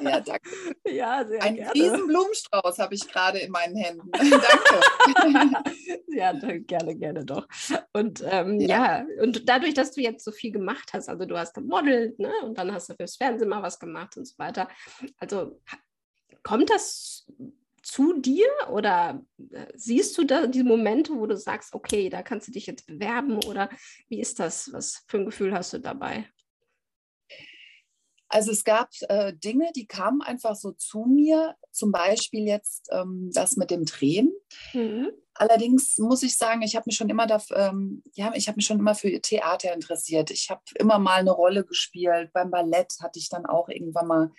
Ja, 0.00 0.20
danke. 0.20 0.50
Ja, 0.86 1.24
sehr 1.26 1.42
Ein 1.42 1.56
gerne. 1.56 1.74
riesen 1.74 2.06
Blumenstrauß 2.06 2.78
habe 2.78 2.94
ich 2.94 3.06
gerade 3.08 3.38
in 3.38 3.50
meinen 3.50 3.76
Händen. 3.76 4.10
danke. 4.12 5.74
ja, 6.08 6.32
gerne, 6.32 6.96
gerne 6.96 7.24
doch. 7.24 7.46
Und 7.92 8.22
ähm, 8.26 8.60
ja. 8.60 8.98
ja. 8.98 9.22
und 9.22 9.48
dadurch, 9.48 9.74
dass 9.74 9.92
du 9.92 10.00
jetzt 10.00 10.24
so 10.24 10.32
viel 10.32 10.52
gemacht 10.52 10.90
hast, 10.92 11.08
also 11.08 11.24
du 11.26 11.38
hast 11.38 11.54
gemodelt, 11.54 12.18
ne? 12.18 12.32
Und 12.42 12.58
dann 12.58 12.72
hast 12.72 12.88
du 12.88 12.94
fürs 12.94 13.16
Fernsehen 13.16 13.48
mal 13.48 13.62
was 13.62 13.78
gemacht 13.78 14.16
und 14.16 14.26
so 14.26 14.34
weiter. 14.38 14.68
Also 15.18 15.60
kommt 16.42 16.70
das 16.70 17.26
zu 17.82 18.20
dir 18.20 18.48
oder 18.70 19.24
äh, 19.50 19.66
siehst 19.74 20.16
du 20.18 20.24
da 20.24 20.46
die 20.46 20.62
Momente, 20.62 21.14
wo 21.14 21.26
du 21.26 21.36
sagst, 21.36 21.74
okay, 21.74 22.08
da 22.08 22.22
kannst 22.22 22.48
du 22.48 22.52
dich 22.52 22.66
jetzt 22.66 22.86
bewerben 22.86 23.42
oder 23.44 23.70
wie 24.08 24.20
ist 24.20 24.38
das? 24.38 24.72
Was 24.72 25.04
für 25.08 25.18
ein 25.18 25.26
Gefühl 25.26 25.52
hast 25.52 25.72
du 25.72 25.78
dabei? 25.78 26.26
Also 28.32 28.52
es 28.52 28.62
gab 28.62 28.90
äh, 29.08 29.32
Dinge, 29.34 29.72
die 29.74 29.86
kamen 29.86 30.22
einfach 30.22 30.54
so 30.54 30.70
zu 30.70 31.00
mir, 31.00 31.56
zum 31.72 31.90
Beispiel 31.90 32.46
jetzt 32.46 32.88
ähm, 32.92 33.30
das 33.34 33.56
mit 33.56 33.72
dem 33.72 33.84
Drehen. 33.84 34.32
Mhm. 34.72 35.10
Allerdings 35.34 35.98
muss 35.98 36.22
ich 36.22 36.36
sagen, 36.36 36.62
ich 36.62 36.76
habe 36.76 36.84
mich 36.86 36.96
schon 36.96 37.08
immer 37.08 37.26
dafür, 37.26 37.56
ähm, 37.56 38.04
ja, 38.12 38.32
ich 38.34 38.46
habe 38.46 38.56
mich 38.56 38.66
schon 38.66 38.78
immer 38.78 38.94
für 38.94 39.20
Theater 39.20 39.74
interessiert. 39.74 40.30
Ich 40.30 40.48
habe 40.48 40.60
immer 40.76 41.00
mal 41.00 41.18
eine 41.20 41.32
Rolle 41.32 41.64
gespielt. 41.64 42.32
Beim 42.32 42.52
Ballett 42.52 42.94
hatte 43.00 43.18
ich 43.18 43.30
dann 43.30 43.46
auch 43.46 43.68
irgendwann 43.68 44.06
mal 44.06 44.30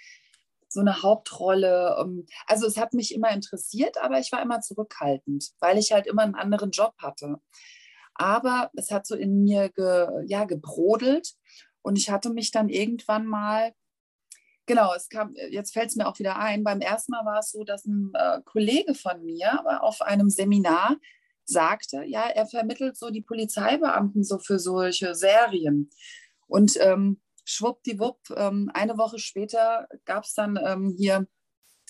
so 0.71 0.79
eine 0.79 1.01
Hauptrolle. 1.01 1.97
Ähm, 1.99 2.25
also 2.47 2.65
es 2.65 2.77
hat 2.77 2.93
mich 2.93 3.13
immer 3.13 3.31
interessiert, 3.31 3.97
aber 4.01 4.19
ich 4.19 4.31
war 4.31 4.41
immer 4.41 4.61
zurückhaltend, 4.61 5.51
weil 5.59 5.77
ich 5.77 5.91
halt 5.91 6.07
immer 6.07 6.23
einen 6.23 6.35
anderen 6.35 6.71
Job 6.71 6.93
hatte. 6.99 7.37
Aber 8.15 8.71
es 8.75 8.91
hat 8.91 9.05
so 9.07 9.15
in 9.15 9.43
mir 9.43 9.69
ge, 9.69 10.07
ja, 10.25 10.45
gebrodelt 10.45 11.33
und 11.81 11.97
ich 11.97 12.09
hatte 12.09 12.29
mich 12.31 12.51
dann 12.51 12.69
irgendwann 12.69 13.25
mal 13.25 13.73
Genau, 14.67 14.93
es 14.93 15.09
kam, 15.09 15.33
jetzt 15.49 15.73
fällt 15.73 15.89
es 15.89 15.95
mir 15.95 16.07
auch 16.07 16.19
wieder 16.19 16.37
ein. 16.37 16.63
Beim 16.63 16.81
ersten 16.81 17.11
Mal 17.11 17.25
war 17.25 17.39
es 17.39 17.51
so, 17.51 17.63
dass 17.63 17.85
ein 17.85 18.11
äh, 18.13 18.39
Kollege 18.45 18.93
von 18.93 19.25
mir 19.25 19.83
auf 19.83 20.01
einem 20.01 20.29
Seminar 20.29 20.97
sagte, 21.43 22.03
ja, 22.05 22.21
er 22.29 22.45
vermittelt 22.45 22.95
so 22.95 23.09
die 23.09 23.23
Polizeibeamten 23.23 24.23
so 24.23 24.37
für 24.39 24.59
solche 24.59 25.15
Serien. 25.15 25.89
Und 26.47 26.77
ähm, 26.79 27.19
schwuppdiwupp, 27.51 28.19
ähm, 28.35 28.71
eine 28.73 28.97
Woche 28.97 29.19
später 29.19 29.87
gab 30.05 30.23
es 30.23 30.33
dann 30.33 30.59
ähm, 30.63 30.93
hier 30.97 31.27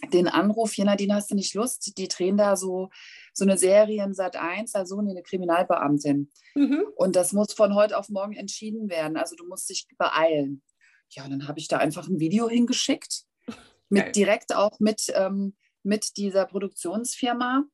den 0.09 0.27
Anruf, 0.27 0.73
hier 0.73 0.85
Nadine, 0.85 1.13
hast 1.15 1.31
du 1.31 1.35
nicht 1.35 1.53
Lust? 1.53 1.97
Die 1.97 2.07
drehen 2.07 2.37
da 2.37 2.55
so, 2.55 2.89
so 3.33 3.45
eine 3.45 3.57
Serie 3.57 4.03
in 4.03 4.13
Sat 4.13 4.35
1, 4.35 4.73
also 4.75 4.97
eine 4.97 5.21
Kriminalbeamtin. 5.21 6.31
Mhm. 6.55 6.85
Und 6.95 7.15
das 7.15 7.33
muss 7.33 7.53
von 7.53 7.75
heute 7.75 7.97
auf 7.97 8.09
morgen 8.09 8.33
entschieden 8.33 8.89
werden. 8.89 9.17
Also 9.17 9.35
du 9.35 9.47
musst 9.47 9.69
dich 9.69 9.87
beeilen. 9.97 10.63
Ja, 11.09 11.27
dann 11.27 11.47
habe 11.47 11.59
ich 11.59 11.67
da 11.67 11.77
einfach 11.77 12.07
ein 12.07 12.19
Video 12.19 12.49
hingeschickt, 12.49 13.25
mit, 13.89 14.15
direkt 14.15 14.55
auch 14.55 14.79
mit, 14.79 15.11
ähm, 15.13 15.55
mit 15.83 16.17
dieser 16.17 16.45
Produktionsfirma. 16.45 17.65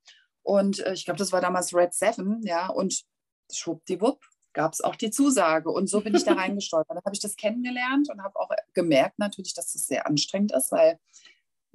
Und 0.44 0.79
äh, 0.79 0.94
ich 0.94 1.06
glaube, 1.06 1.20
das 1.20 1.32
war 1.32 1.41
damals 1.41 1.74
Red 1.74 1.94
Seven, 1.94 2.41
ja, 2.44 2.67
und 2.67 3.03
schwuppdiwupp 3.51 4.20
gab 4.58 4.74
es 4.74 4.82
auch 4.82 4.96
die 4.96 5.12
Zusage. 5.12 5.70
Und 5.70 5.88
so 5.88 6.02
bin 6.02 6.16
ich 6.16 6.24
da 6.24 6.34
reingestolpert. 6.34 6.98
Dann 6.98 7.06
habe 7.06 7.14
ich 7.14 7.22
das 7.22 7.36
kennengelernt 7.36 8.10
und 8.10 8.24
habe 8.24 8.38
auch 8.40 8.50
gemerkt 8.74 9.20
natürlich, 9.20 9.54
dass 9.54 9.74
das 9.74 9.86
sehr 9.86 10.08
anstrengend 10.08 10.52
ist, 10.52 10.72
weil 10.72 11.00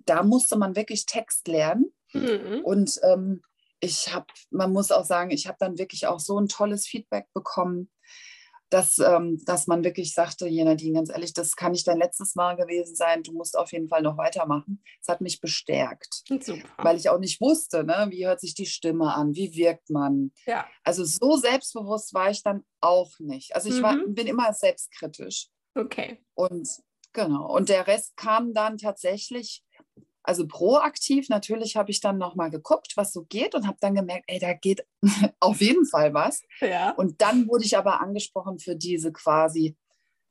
da 0.05 0.25
musste 0.25 0.59
man 0.59 0.75
wirklich 0.75 1.07
Text 1.07 1.47
lernen. 1.47 1.93
Mhm. 2.13 2.61
Und 2.65 3.01
ähm, 3.05 3.43
ich 3.79 4.13
habe, 4.13 4.27
man 4.51 4.73
muss 4.73 4.91
auch 4.91 5.05
sagen, 5.05 5.31
ich 5.31 5.47
habe 5.47 5.59
dann 5.61 5.79
wirklich 5.79 6.09
auch 6.09 6.19
so 6.19 6.39
ein 6.41 6.49
tolles 6.49 6.85
Feedback 6.87 7.33
bekommen 7.33 7.89
dass, 8.73 8.99
ähm, 8.99 9.39
dass 9.45 9.67
man 9.67 9.85
wirklich 9.85 10.15
sagte, 10.15 10.49
je 10.49 10.65
Nadine, 10.65 10.95
ganz 10.95 11.11
ehrlich, 11.11 11.35
das 11.35 11.57
kann 11.57 11.73
nicht 11.73 11.87
dein 11.87 11.99
letztes 11.99 12.35
Mal 12.35 12.57
gewesen 12.57 12.95
sein, 12.97 13.23
du 13.23 13.33
musst 13.33 13.59
auf 13.59 13.71
jeden 13.73 13.89
Fall 13.89 14.01
noch 14.01 14.17
weitermachen. 14.17 14.83
Das 15.01 15.13
hat 15.13 15.21
mich 15.21 15.41
bestärkt, 15.41 16.23
Super. 16.27 16.57
weil 16.79 16.97
ich 16.97 17.11
auch 17.11 17.19
nicht 17.19 17.41
wusste, 17.41 17.85
ne, 17.85 18.07
wie 18.11 18.27
hört 18.27 18.41
sich 18.41 18.55
die 18.55 18.67
Stimme 18.67 19.15
an, 19.15 19.35
wie 19.35 19.55
wirkt 19.55 19.91
man. 19.91 20.33
Ja. 20.47 20.67
Also 20.85 21.05
so 21.05 21.37
selbstbewusst 21.37 22.15
war 22.15 22.31
ich 22.31 22.43
dann 22.43 22.65
auch 22.81 23.11
nicht. 23.19 23.55
Also 23.55 23.69
ich 23.69 23.77
mhm. 23.77 23.83
war, 23.83 23.97
bin 24.07 24.27
immer 24.27 24.55
selbstkritisch. 24.55 25.49
Okay. 25.75 26.25
Und 26.35 26.69
genau, 27.13 27.55
und 27.55 27.69
der 27.69 27.87
Rest 27.87 28.17
kam 28.17 28.55
dann 28.55 28.79
tatsächlich 28.79 29.63
also 30.23 30.47
proaktiv, 30.47 31.29
natürlich 31.29 31.77
habe 31.77 31.91
ich 31.91 32.01
dann 32.01 32.19
nochmal 32.19 32.51
geguckt, 32.51 32.93
was 32.97 33.13
so 33.13 33.25
geht 33.25 33.55
und 33.55 33.67
habe 33.67 33.79
dann 33.81 33.95
gemerkt, 33.95 34.25
ey, 34.29 34.39
da 34.39 34.53
geht 34.53 34.87
auf 35.41 35.61
jeden 35.61 35.87
Fall 35.87 36.15
was. 36.15 36.43
Ja. 36.61 36.91
Und 36.93 37.21
dann 37.21 37.49
wurde 37.49 37.65
ich 37.65 37.77
aber 37.77 38.01
angesprochen 38.01 38.59
für 38.59 38.77
diese 38.77 39.13
quasi 39.13 39.77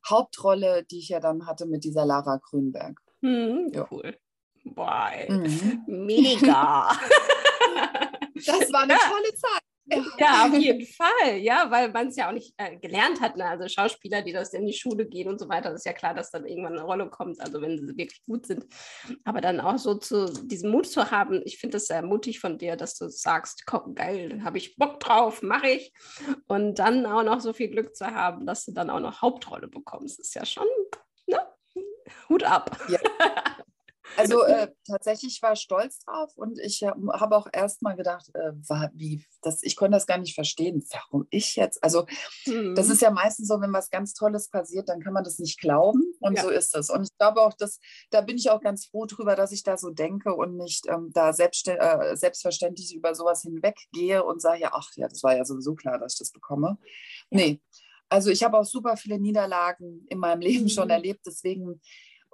Hauptrolle, 0.07 0.83
die 0.83 1.00
ich 1.00 1.10
ja 1.10 1.19
dann 1.19 1.45
hatte 1.45 1.65
mit 1.65 1.83
dieser 1.83 2.05
Lara 2.05 2.38
Grünberg. 2.38 3.00
Mhm, 3.21 3.71
cool. 3.91 4.17
Boah, 4.63 5.12
mhm. 5.27 5.83
mega. 5.88 6.91
das 8.36 8.71
war 8.71 8.83
eine 8.83 8.95
tolle 8.95 9.36
Zeit. 9.36 9.62
Ja, 10.19 10.45
auf 10.45 10.57
jeden 10.57 10.86
Fall, 10.86 11.38
ja, 11.38 11.69
weil 11.69 11.91
man 11.91 12.07
es 12.07 12.15
ja 12.15 12.29
auch 12.29 12.33
nicht 12.33 12.53
äh, 12.57 12.77
gelernt 12.77 13.21
hat. 13.21 13.38
Ne? 13.38 13.45
Also 13.45 13.67
Schauspieler, 13.67 14.21
die 14.21 14.31
das 14.31 14.53
in 14.53 14.65
die 14.65 14.74
Schule 14.74 15.05
gehen 15.05 15.27
und 15.27 15.39
so 15.39 15.50
weiter, 15.50 15.74
ist 15.74 15.86
ja 15.86 15.93
klar, 15.93 16.13
dass 16.13 16.31
dann 16.31 16.45
irgendwann 16.45 16.74
eine 16.74 16.83
Rolle 16.83 17.10
kommt, 17.10 17.39
also 17.41 17.62
wenn 17.62 17.77
sie 17.77 17.98
wirklich 17.98 18.24
gut 18.25 18.45
sind. 18.45 18.65
Aber 19.24 19.41
dann 19.41 19.60
auch 19.60 19.77
so 19.77 19.95
zu 19.95 20.25
diesen 20.48 20.71
Mut 20.71 20.88
zu 20.88 21.12
haben, 21.12 21.41
ich 21.45 21.57
finde 21.57 21.77
es 21.77 21.88
sehr 21.88 22.01
mutig 22.01 22.39
von 22.39 22.57
dir, 22.57 22.75
dass 22.75 22.98
du 22.98 23.10
sagst, 23.10 23.65
komm, 23.65 23.95
geil, 23.95 24.41
habe 24.43 24.57
ich 24.57 24.75
Bock 24.75 25.00
drauf, 25.00 25.41
mache 25.41 25.69
ich. 25.69 25.93
Und 26.48 26.79
dann 26.79 27.05
auch 27.05 27.24
noch 27.24 27.41
so 27.41 27.53
viel 27.53 27.69
Glück 27.69 27.95
zu 27.95 28.05
haben, 28.05 28.45
dass 28.45 28.65
du 28.65 28.74
dann 28.74 28.89
auch 28.89 29.00
noch 29.00 29.21
Hauptrolle 29.21 29.67
bekommst, 29.67 30.19
ist 30.19 30.36
ja 30.36 30.45
schon, 30.45 30.67
ne? 31.27 31.39
Hut 32.29 32.43
ab. 32.43 32.77
Ja. 32.89 33.00
Also 34.18 34.44
äh, 34.44 34.68
tatsächlich 34.86 35.41
war 35.41 35.53
ich 35.53 35.62
stolz 35.62 36.00
drauf 36.00 36.36
und 36.36 36.60
ich 36.60 36.82
äh, 36.82 36.91
habe 37.13 37.38
auch 37.38 37.48
erst 37.51 37.82
mal 37.82 37.96
gedacht, 37.96 38.30
äh, 38.34 38.51
war, 38.68 38.91
wie, 38.94 39.25
das, 39.41 39.63
ich 39.63 39.75
konnte 39.75 39.96
das 39.96 40.06
gar 40.06 40.18
nicht 40.18 40.36
verstehen. 40.36 40.84
Warum 40.91 41.27
ich 41.30 41.56
jetzt? 41.56 41.84
Also 41.84 42.06
mhm. 42.46 42.75
das 42.75 42.89
ist 42.89 43.01
ja 43.01 43.10
meistens 43.12 43.48
so, 43.48 43.62
wenn 43.62 43.74
was 43.74 43.89
ganz 43.89 44.13
Tolles 44.13 44.50
passiert, 44.50 44.89
dann 44.89 45.01
kann 45.01 45.13
man 45.13 45.24
das 45.24 45.39
nicht 45.39 45.60
glauben 45.60 46.01
und 46.20 46.36
ja. 46.36 46.44
so 46.44 46.50
ist 46.50 46.75
es. 46.75 46.89
Und 46.89 47.03
ich 47.03 47.18
glaube 47.18 47.41
auch, 47.41 47.53
dass, 47.53 47.80
da 48.10 48.22
bin 48.22 48.38
ich 48.38 48.50
auch 48.50 48.62
ganz 48.62 48.86
froh 48.86 49.06
drüber, 49.06 49.36
dass 49.36 49.51
ich 49.51 49.63
da 49.63 49.77
so 49.77 49.89
denke 49.89 50.36
und 50.36 50.58
nicht 50.58 50.88
ähm, 50.88 51.10
da 51.13 51.34
selbst, 51.34 51.68
äh, 51.68 52.15
selbstverständlich 52.15 52.94
über 52.94 53.15
sowas 53.15 53.41
hinweggehe 53.41 54.24
und 54.24 54.41
sage, 54.41 54.62
ja, 54.62 54.72
ach 54.74 54.89
ja, 54.96 55.08
das 55.08 55.24
war 55.24 55.36
ja 55.36 55.46
sowieso 55.46 55.74
klar, 55.75 56.00
dass 56.00 56.13
ich 56.13 56.20
das 56.20 56.32
bekomme. 56.32 56.77
Nee, 57.30 57.62
also 58.10 58.30
ich 58.30 58.44
habe 58.44 58.58
auch 58.58 58.65
super 58.65 58.98
viele 58.98 59.20
Niederlagen 59.20 60.06
in 60.10 60.20
meinem 60.20 60.41
Leben 60.41 60.63
mhm. 60.63 60.70
schon 60.70 60.89
erlebt, 60.89 61.22
deswegen 61.25 61.82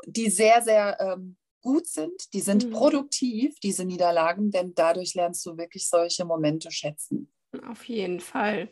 die 0.06 0.30
sehr, 0.30 0.62
sehr... 0.62 1.00
Ähm, 1.00 1.38
gut 1.68 1.86
sind, 1.86 2.34
die 2.34 2.40
sind 2.40 2.66
mhm. 2.66 2.72
produktiv, 2.72 3.60
diese 3.60 3.84
Niederlagen, 3.84 4.52
denn 4.52 4.74
dadurch 4.74 5.16
lernst 5.16 5.46
du 5.46 5.58
wirklich 5.58 5.90
solche 5.90 6.24
Momente 6.24 6.72
schätzen. 6.72 7.30
Auf 7.68 7.84
jeden 7.86 8.22
Fall. 8.22 8.70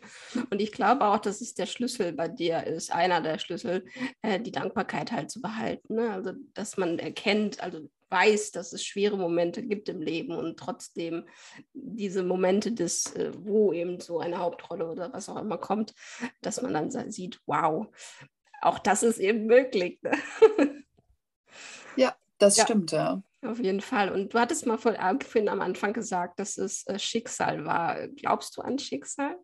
Und 0.50 0.62
ich 0.62 0.72
glaube 0.72 1.04
auch, 1.04 1.18
dass 1.18 1.42
es 1.42 1.54
der 1.54 1.66
Schlüssel 1.66 2.14
bei 2.14 2.28
dir 2.28 2.64
ist, 2.64 2.90
einer 2.94 3.20
der 3.20 3.38
Schlüssel, 3.38 3.84
äh, 4.22 4.40
die 4.40 4.52
Dankbarkeit 4.52 5.12
halt 5.12 5.30
zu 5.30 5.42
behalten. 5.42 5.96
Ne? 5.96 6.10
Also, 6.10 6.32
dass 6.54 6.78
man 6.78 6.98
erkennt, 6.98 7.60
also 7.60 7.86
weiß, 8.08 8.52
dass 8.52 8.72
es 8.72 8.82
schwere 8.82 9.18
Momente 9.18 9.62
gibt 9.62 9.90
im 9.90 10.00
Leben 10.00 10.34
und 10.34 10.58
trotzdem 10.58 11.24
diese 11.74 12.22
Momente 12.22 12.72
des, 12.72 13.14
äh, 13.14 13.32
wo 13.38 13.74
eben 13.74 14.00
so 14.00 14.20
eine 14.20 14.38
Hauptrolle 14.38 14.90
oder 14.90 15.12
was 15.12 15.28
auch 15.28 15.36
immer 15.36 15.58
kommt, 15.58 15.92
dass 16.40 16.62
man 16.62 16.72
dann 16.72 17.10
sieht, 17.10 17.40
wow, 17.44 17.88
auch 18.62 18.78
das 18.78 19.02
ist 19.02 19.18
eben 19.18 19.44
möglich. 19.46 20.00
Ne? 20.02 20.12
Das 22.38 22.56
ja, 22.56 22.64
stimmt, 22.64 22.92
ja. 22.92 23.22
Auf 23.42 23.58
jeden 23.60 23.80
Fall. 23.80 24.10
Und 24.10 24.34
du 24.34 24.38
hattest 24.38 24.66
mal 24.66 24.78
vorhin 24.78 25.48
am 25.48 25.60
Anfang 25.60 25.92
gesagt, 25.92 26.38
dass 26.40 26.58
es 26.58 26.86
äh, 26.86 26.98
Schicksal 26.98 27.64
war. 27.64 28.08
Glaubst 28.08 28.56
du 28.56 28.62
an 28.62 28.78
Schicksal? 28.78 29.36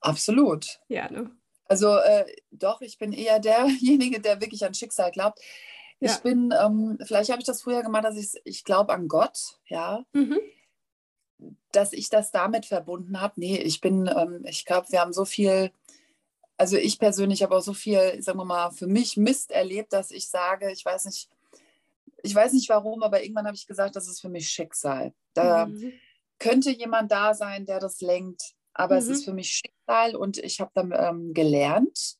Absolut. 0.00 0.80
Ja, 0.88 1.10
ne? 1.10 1.30
Also 1.66 1.96
äh, 1.96 2.26
doch, 2.50 2.80
ich 2.80 2.98
bin 2.98 3.12
eher 3.12 3.38
derjenige, 3.38 4.20
der 4.20 4.40
wirklich 4.40 4.64
an 4.64 4.74
Schicksal 4.74 5.10
glaubt. 5.10 5.40
Ja. 6.00 6.10
Ich 6.10 6.18
bin, 6.18 6.52
ähm, 6.60 6.98
vielleicht 7.04 7.30
habe 7.30 7.40
ich 7.40 7.46
das 7.46 7.62
früher 7.62 7.82
gemacht, 7.82 8.04
dass 8.04 8.16
ich, 8.16 8.40
ich 8.44 8.64
glaube 8.64 8.92
an 8.92 9.08
Gott, 9.08 9.58
ja. 9.66 10.04
Mhm. 10.12 10.40
Dass 11.70 11.92
ich 11.92 12.08
das 12.08 12.32
damit 12.32 12.66
verbunden 12.66 13.20
habe. 13.20 13.34
Nee, 13.36 13.58
ich 13.58 13.80
bin, 13.80 14.08
ähm, 14.08 14.44
ich 14.44 14.64
glaube, 14.64 14.90
wir 14.90 15.00
haben 15.00 15.12
so 15.12 15.24
viel 15.24 15.70
also 16.56 16.76
ich 16.76 16.98
persönlich 16.98 17.42
habe 17.42 17.56
auch 17.56 17.62
so 17.62 17.74
viel, 17.74 18.22
sagen 18.22 18.38
wir 18.38 18.44
mal, 18.44 18.70
für 18.70 18.86
mich 18.86 19.16
Mist 19.16 19.50
erlebt, 19.50 19.92
dass 19.92 20.10
ich 20.10 20.28
sage, 20.28 20.70
ich 20.70 20.84
weiß 20.84 21.06
nicht, 21.06 21.28
ich 22.22 22.34
weiß 22.34 22.52
nicht 22.52 22.68
warum, 22.68 23.02
aber 23.02 23.22
irgendwann 23.22 23.46
habe 23.46 23.56
ich 23.56 23.66
gesagt, 23.66 23.96
das 23.96 24.08
ist 24.08 24.20
für 24.20 24.28
mich 24.28 24.48
Schicksal. 24.48 25.12
Da 25.34 25.66
mhm. 25.66 25.92
könnte 26.38 26.70
jemand 26.70 27.10
da 27.10 27.34
sein, 27.34 27.66
der 27.66 27.80
das 27.80 28.00
lenkt, 28.00 28.52
aber 28.74 28.94
mhm. 28.94 29.00
es 29.00 29.08
ist 29.08 29.24
für 29.24 29.32
mich 29.32 29.60
Schicksal 29.60 30.14
und 30.14 30.38
ich 30.38 30.60
habe 30.60 30.70
dann 30.74 30.92
ähm, 30.96 31.34
gelernt, 31.34 32.16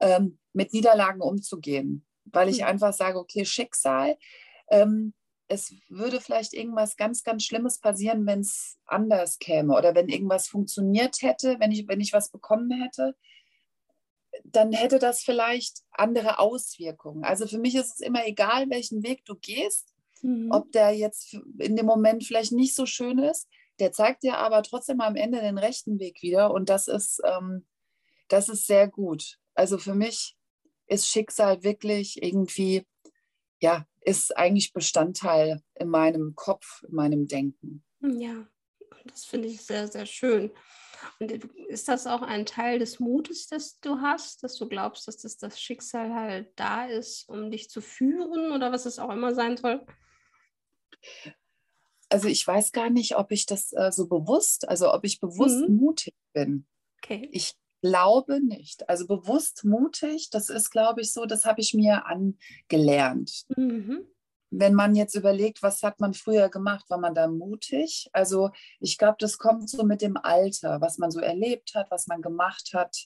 ähm, 0.00 0.38
mit 0.52 0.72
Niederlagen 0.72 1.20
umzugehen, 1.20 2.04
weil 2.24 2.48
ich 2.48 2.60
mhm. 2.60 2.66
einfach 2.66 2.92
sage, 2.92 3.18
okay, 3.18 3.44
Schicksal, 3.44 4.16
ähm, 4.70 5.14
es 5.46 5.74
würde 5.88 6.20
vielleicht 6.20 6.54
irgendwas 6.54 6.96
ganz, 6.96 7.22
ganz 7.22 7.44
Schlimmes 7.44 7.78
passieren, 7.78 8.26
wenn 8.26 8.40
es 8.40 8.78
anders 8.86 9.38
käme 9.38 9.76
oder 9.76 9.94
wenn 9.94 10.08
irgendwas 10.08 10.48
funktioniert 10.48 11.20
hätte, 11.20 11.60
wenn 11.60 11.70
ich, 11.70 11.86
wenn 11.86 12.00
ich 12.00 12.12
was 12.12 12.30
bekommen 12.30 12.70
hätte 12.70 13.14
dann 14.44 14.72
hätte 14.72 14.98
das 14.98 15.22
vielleicht 15.22 15.80
andere 15.90 16.38
Auswirkungen. 16.38 17.24
Also 17.24 17.46
für 17.46 17.58
mich 17.58 17.74
ist 17.74 17.94
es 17.94 18.00
immer 18.00 18.26
egal, 18.26 18.70
welchen 18.70 19.02
Weg 19.02 19.24
du 19.24 19.34
gehst, 19.34 19.94
mhm. 20.22 20.48
ob 20.50 20.72
der 20.72 20.92
jetzt 20.92 21.34
in 21.58 21.76
dem 21.76 21.86
Moment 21.86 22.24
vielleicht 22.24 22.52
nicht 22.52 22.74
so 22.74 22.86
schön 22.86 23.18
ist, 23.18 23.48
der 23.78 23.92
zeigt 23.92 24.22
dir 24.22 24.38
aber 24.38 24.62
trotzdem 24.62 25.00
am 25.00 25.16
Ende 25.16 25.40
den 25.40 25.58
rechten 25.58 25.98
Weg 25.98 26.22
wieder 26.22 26.52
und 26.52 26.68
das 26.68 26.88
ist, 26.88 27.20
ähm, 27.24 27.66
das 28.28 28.48
ist 28.48 28.66
sehr 28.66 28.88
gut. 28.88 29.38
Also 29.54 29.78
für 29.78 29.94
mich 29.94 30.36
ist 30.86 31.08
Schicksal 31.08 31.62
wirklich 31.62 32.22
irgendwie, 32.22 32.86
ja, 33.60 33.86
ist 34.00 34.36
eigentlich 34.36 34.72
Bestandteil 34.72 35.62
in 35.74 35.88
meinem 35.88 36.34
Kopf, 36.34 36.82
in 36.88 36.94
meinem 36.94 37.26
Denken. 37.26 37.84
Ja, 38.00 38.46
das 39.04 39.24
finde 39.24 39.48
ich 39.48 39.62
sehr, 39.62 39.88
sehr 39.88 40.06
schön. 40.06 40.52
Und 41.18 41.32
ist 41.68 41.88
das 41.88 42.06
auch 42.06 42.22
ein 42.22 42.46
Teil 42.46 42.78
des 42.78 43.00
Mutes, 43.00 43.46
das 43.46 43.78
du 43.80 44.00
hast, 44.00 44.42
dass 44.42 44.56
du 44.56 44.68
glaubst, 44.68 45.08
dass 45.08 45.18
das, 45.18 45.36
das 45.36 45.60
Schicksal 45.60 46.14
halt 46.14 46.52
da 46.56 46.86
ist, 46.86 47.28
um 47.28 47.50
dich 47.50 47.70
zu 47.70 47.80
führen 47.80 48.52
oder 48.52 48.72
was 48.72 48.86
es 48.86 48.98
auch 48.98 49.10
immer 49.10 49.34
sein 49.34 49.56
soll? 49.56 49.84
Also 52.08 52.28
ich 52.28 52.46
weiß 52.46 52.72
gar 52.72 52.90
nicht, 52.90 53.16
ob 53.16 53.32
ich 53.32 53.46
das 53.46 53.72
äh, 53.72 53.90
so 53.90 54.06
bewusst, 54.06 54.68
also 54.68 54.92
ob 54.92 55.04
ich 55.04 55.20
bewusst 55.20 55.68
mhm. 55.68 55.76
mutig 55.76 56.14
bin. 56.32 56.66
Okay. 56.98 57.28
Ich 57.32 57.54
glaube 57.80 58.40
nicht. 58.40 58.88
Also 58.88 59.06
bewusst 59.06 59.64
mutig, 59.64 60.30
das 60.30 60.48
ist, 60.48 60.70
glaube 60.70 61.00
ich, 61.00 61.12
so, 61.12 61.26
das 61.26 61.44
habe 61.44 61.60
ich 61.60 61.74
mir 61.74 62.06
angelernt. 62.06 63.44
Mhm. 63.56 64.06
Wenn 64.54 64.74
man 64.74 64.94
jetzt 64.94 65.14
überlegt, 65.14 65.62
was 65.62 65.82
hat 65.82 66.00
man 66.00 66.14
früher 66.14 66.48
gemacht, 66.48 66.84
war 66.88 66.98
man 66.98 67.14
da 67.14 67.26
mutig? 67.26 68.08
Also 68.12 68.50
ich 68.80 68.98
glaube, 68.98 69.16
das 69.18 69.38
kommt 69.38 69.68
so 69.70 69.82
mit 69.84 70.02
dem 70.02 70.16
Alter, 70.16 70.80
was 70.80 70.98
man 70.98 71.10
so 71.10 71.20
erlebt 71.20 71.74
hat, 71.74 71.90
was 71.90 72.06
man 72.06 72.22
gemacht 72.22 72.70
hat. 72.74 72.96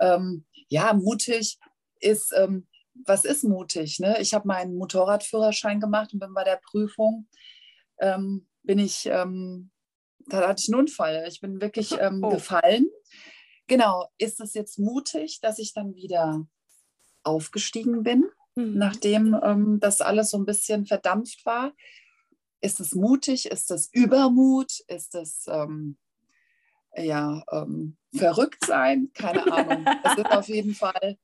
Ähm, 0.00 0.44
ja, 0.68 0.92
mutig 0.92 1.58
ist, 2.00 2.32
ähm, 2.36 2.66
was 3.06 3.24
ist 3.24 3.44
mutig? 3.44 3.98
Ne? 4.00 4.20
Ich 4.20 4.34
habe 4.34 4.46
meinen 4.46 4.76
Motorradführerschein 4.76 5.80
gemacht 5.80 6.12
und 6.12 6.20
bin 6.20 6.34
bei 6.34 6.44
der 6.44 6.60
Prüfung, 6.70 7.28
ähm, 8.00 8.46
bin 8.62 8.78
ich, 8.78 9.06
ähm, 9.06 9.70
da 10.28 10.48
hatte 10.48 10.62
ich 10.62 10.68
einen 10.72 10.80
Unfall. 10.80 11.24
Ich 11.28 11.40
bin 11.40 11.60
wirklich 11.60 11.92
ähm, 12.00 12.20
oh. 12.22 12.30
gefallen 12.30 12.88
Genau, 13.68 14.08
ist 14.18 14.40
es 14.40 14.54
jetzt 14.54 14.78
mutig, 14.78 15.40
dass 15.40 15.58
ich 15.58 15.74
dann 15.74 15.94
wieder 15.94 16.46
aufgestiegen 17.24 18.04
bin, 18.04 18.24
mhm. 18.56 18.76
nachdem 18.76 19.38
ähm, 19.42 19.78
das 19.80 20.00
alles 20.00 20.30
so 20.30 20.38
ein 20.38 20.46
bisschen 20.46 20.86
verdampft 20.86 21.46
war? 21.46 21.72
Ist 22.60 22.80
es 22.80 22.94
mutig? 22.94 23.46
Ist 23.46 23.70
es 23.70 23.88
Übermut? 23.92 24.80
Ist 24.88 25.14
es 25.14 25.46
ähm, 25.48 25.96
ja 26.96 27.44
ähm, 27.52 27.96
verrückt 28.14 28.64
sein? 28.66 29.10
Keine 29.14 29.50
Ahnung. 29.52 29.84
Es 30.02 30.18
ist 30.18 30.30
auf 30.30 30.48
jeden 30.48 30.74
Fall. 30.74 31.18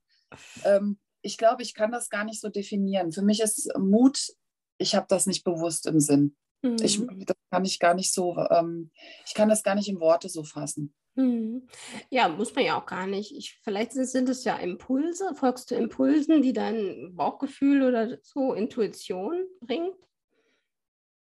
Ähm, 0.64 0.98
ich 1.22 1.38
glaube, 1.38 1.62
ich 1.62 1.74
kann 1.74 1.90
das 1.90 2.10
gar 2.10 2.24
nicht 2.24 2.40
so 2.40 2.48
definieren. 2.48 3.12
Für 3.12 3.22
mich 3.22 3.40
ist 3.40 3.72
Mut, 3.78 4.32
ich 4.78 4.94
habe 4.94 5.06
das 5.08 5.26
nicht 5.26 5.44
bewusst 5.44 5.86
im 5.86 6.00
Sinn. 6.00 6.36
Mhm. 6.62 6.76
Ich, 6.82 7.00
das 7.26 7.36
kann 7.50 7.64
ich 7.64 7.78
gar 7.78 7.94
nicht 7.94 8.12
so, 8.12 8.36
ähm, 8.50 8.90
ich 9.26 9.34
kann 9.34 9.48
das 9.48 9.62
gar 9.62 9.74
nicht 9.74 9.88
in 9.88 10.00
Worte 10.00 10.28
so 10.28 10.44
fassen. 10.44 10.94
Mhm. 11.14 11.68
Ja, 12.10 12.28
muss 12.28 12.54
man 12.54 12.64
ja 12.64 12.80
auch 12.80 12.86
gar 12.86 13.06
nicht. 13.06 13.36
Ich, 13.36 13.60
vielleicht 13.62 13.92
sind, 13.92 14.06
sind 14.06 14.28
es 14.28 14.44
ja 14.44 14.56
Impulse, 14.56 15.34
folgst 15.34 15.70
du 15.70 15.74
Impulsen, 15.74 16.42
die 16.42 16.52
dein 16.52 17.14
Bauchgefühl 17.14 17.82
oder 17.82 18.18
so 18.22 18.54
Intuition 18.54 19.44
bringt? 19.60 19.94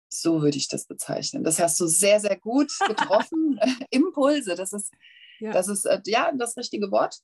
So 0.10 0.41
würde 0.41 0.58
ich 0.58 0.70
das 0.70 0.86
bezeichnen. 0.86 1.44
Das 1.44 1.60
hast 1.60 1.79
du 1.79 1.88
sehr, 1.88 2.20
sehr 2.20 2.38
gut 2.38 2.72
getroffen. 2.88 3.60
Impulse, 3.89 4.55
das 4.55 4.72
ist, 4.72 4.94
ja. 5.39 5.51
das 5.51 5.67
ist 5.67 5.86
äh, 5.86 6.01
ja 6.05 6.32
das 6.34 6.55
richtige 6.55 6.89
Wort. 6.91 7.17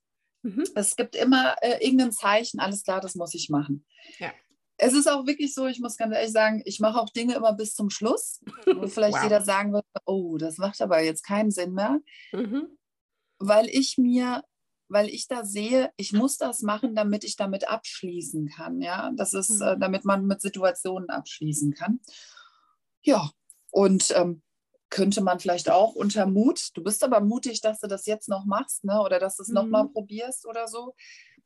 Mhm. 0.44 0.66
Es 0.76 0.96
gibt 0.96 1.16
immer 1.16 1.56
äh, 1.62 1.84
irgendein 1.86 2.12
Zeichen, 2.12 2.60
alles 2.60 2.84
klar, 2.84 3.00
das 3.00 3.16
muss 3.16 3.34
ich 3.34 3.50
machen. 3.50 3.86
Ja 4.20 4.32
es 4.84 4.94
ist 4.94 5.08
auch 5.08 5.28
wirklich 5.28 5.54
so, 5.54 5.68
ich 5.68 5.80
muss 5.80 5.96
ganz 5.96 6.16
ehrlich 6.16 6.32
sagen, 6.32 6.64
ich 6.66 6.80
mache 6.80 7.00
auch 7.00 7.10
Dinge 7.10 7.36
immer 7.36 7.54
bis 7.54 7.76
zum 7.76 7.92
Schluss, 7.92 8.42
wo 8.66 8.88
vielleicht 8.88 9.18
wow. 9.18 9.24
jeder 9.24 9.42
sagen 9.44 9.74
würde, 9.74 9.86
oh, 10.06 10.38
das 10.38 10.58
macht 10.58 10.82
aber 10.82 11.04
jetzt 11.04 11.24
keinen 11.24 11.52
Sinn 11.52 11.74
mehr, 11.74 12.00
mhm. 12.32 12.68
weil 13.38 13.68
ich 13.70 14.00
mir, 14.00 14.44
weil 14.88 15.08
ich 15.08 15.28
da 15.28 15.46
sehe, 15.46 15.92
ich 15.98 16.14
muss 16.14 16.38
das 16.38 16.64
machen, 16.64 16.96
damit 16.96 17.24
ich 17.24 17.36
damit 17.36 17.70
abschließen 17.70 18.50
kann, 18.50 18.82
ja, 18.82 19.12
das 19.16 19.36
ist, 19.36 19.52
äh, 19.52 19.54
mhm. 19.54 19.62
äh, 19.62 19.78
damit 19.78 20.04
man 20.04 20.26
mit 20.26 20.42
Situationen 20.42 21.12
abschließen 21.12 21.76
kann. 21.76 22.00
Ja, 23.04 23.30
und 23.70 24.12
ähm, 24.16 24.42
könnte 24.90 25.22
man 25.22 25.40
vielleicht 25.40 25.70
auch 25.70 25.94
unter 25.94 26.26
Mut, 26.26 26.72
du 26.74 26.84
bist 26.84 27.04
aber 27.04 27.22
mutig, 27.22 27.62
dass 27.62 27.82
du 27.82 27.88
das 27.88 28.08
jetzt 28.08 28.30
noch 28.30 28.46
machst, 28.46 28.84
ne, 28.84 29.00
oder 29.00 29.20
dass 29.20 29.36
du 29.36 29.44
es 29.44 29.50
mhm. 29.50 29.56
nochmal 29.56 29.90
probierst 29.90 30.48
oder 30.48 30.68
so. 30.68 30.96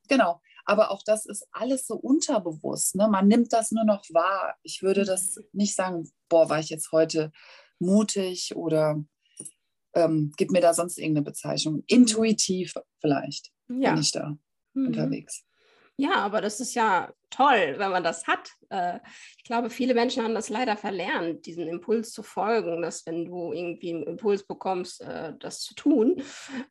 Genau, 0.07 0.41
aber 0.65 0.91
auch 0.91 1.03
das 1.05 1.25
ist 1.25 1.47
alles 1.51 1.87
so 1.87 1.95
unterbewusst. 1.95 2.95
Ne? 2.95 3.07
Man 3.07 3.27
nimmt 3.27 3.53
das 3.53 3.71
nur 3.71 3.85
noch 3.85 4.03
wahr. 4.11 4.55
Ich 4.63 4.81
würde 4.81 5.05
das 5.05 5.37
nicht 5.53 5.75
sagen, 5.75 6.09
boah, 6.27 6.49
war 6.49 6.59
ich 6.59 6.69
jetzt 6.69 6.91
heute 6.91 7.31
mutig 7.79 8.55
oder 8.55 9.03
ähm, 9.93 10.33
gib 10.37 10.51
mir 10.51 10.61
da 10.61 10.73
sonst 10.73 10.97
irgendeine 10.97 11.25
Bezeichnung. 11.25 11.83
Intuitiv 11.87 12.73
vielleicht 12.99 13.51
ja. 13.67 13.91
bin 13.91 14.01
ich 14.01 14.11
da 14.11 14.37
mhm. 14.73 14.87
unterwegs. 14.87 15.45
Ja, 15.97 16.15
aber 16.15 16.41
das 16.41 16.59
ist 16.59 16.73
ja 16.73 17.13
toll, 17.29 17.75
wenn 17.77 17.91
man 17.91 18.03
das 18.03 18.27
hat. 18.27 18.51
Äh, 18.69 18.99
ich 19.37 19.43
glaube, 19.45 19.69
viele 19.69 19.93
Menschen 19.93 20.23
haben 20.23 20.35
das 20.35 20.49
leider 20.49 20.75
verlernt, 20.75 21.45
diesen 21.45 21.67
Impuls 21.67 22.11
zu 22.11 22.21
folgen, 22.21 22.81
dass 22.81 23.05
wenn 23.05 23.25
du 23.25 23.53
irgendwie 23.53 23.93
einen 23.93 24.03
Impuls 24.03 24.45
bekommst, 24.45 25.01
äh, 25.01 25.33
das 25.39 25.61
zu 25.61 25.73
tun, 25.73 26.21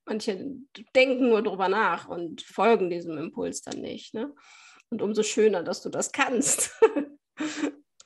manche 0.05 0.47
denken 0.95 1.31
nur 1.31 1.43
drüber 1.43 1.69
nach 1.69 2.07
und 2.09 2.43
folgen 2.43 2.91
diesem 2.91 3.17
Impuls 3.17 3.63
dann 3.63 3.81
nicht. 3.81 4.13
Ne? 4.13 4.35
Und 4.91 5.01
umso 5.01 5.23
schöner, 5.23 5.63
dass 5.63 5.83
du 5.83 5.89
das 5.89 6.13
kannst. 6.13 6.71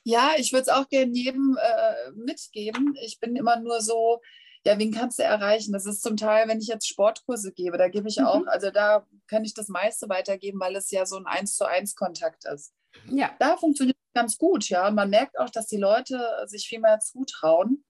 Ja, 0.05 0.31
ich 0.37 0.53
würde 0.53 0.63
es 0.63 0.69
auch 0.69 0.87
gerne 0.87 1.11
jedem 1.13 1.55
äh, 1.61 2.11
mitgeben. 2.15 2.95
Ich 3.03 3.19
bin 3.19 3.35
immer 3.35 3.59
nur 3.59 3.79
so, 3.79 4.21
ja, 4.65 4.77
wen 4.77 4.91
kannst 4.91 5.19
du 5.19 5.23
erreichen? 5.23 5.73
Das 5.73 5.85
ist 5.85 6.01
zum 6.01 6.17
Teil, 6.17 6.47
wenn 6.47 6.59
ich 6.59 6.67
jetzt 6.67 6.87
Sportkurse 6.87 7.53
gebe, 7.53 7.77
da 7.77 7.87
gebe 7.87 8.09
ich 8.09 8.17
mhm. 8.17 8.25
auch, 8.25 8.45
also 8.47 8.71
da 8.71 9.05
kann 9.27 9.45
ich 9.45 9.53
das 9.53 9.67
meiste 9.67 10.09
weitergeben, 10.09 10.59
weil 10.59 10.75
es 10.75 10.91
ja 10.91 11.05
so 11.05 11.17
ein 11.17 11.25
Eins 11.25 11.55
zu 11.55 11.65
eins 11.65 11.95
Kontakt 11.95 12.45
ist. 12.45 12.73
Ja. 13.05 13.31
Da 13.39 13.57
funktioniert 13.57 13.97
es 13.97 14.13
ganz 14.13 14.37
gut, 14.37 14.67
ja. 14.69 14.89
Man 14.91 15.09
merkt 15.09 15.37
auch, 15.39 15.49
dass 15.49 15.67
die 15.67 15.77
Leute 15.77 16.21
sich 16.47 16.67
viel 16.67 16.79
mehr 16.79 16.99
zutrauen. 16.99 17.85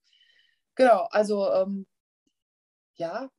Genau, 0.75 1.07
also 1.11 1.51
ähm, 1.51 1.87
ja, 2.95 3.29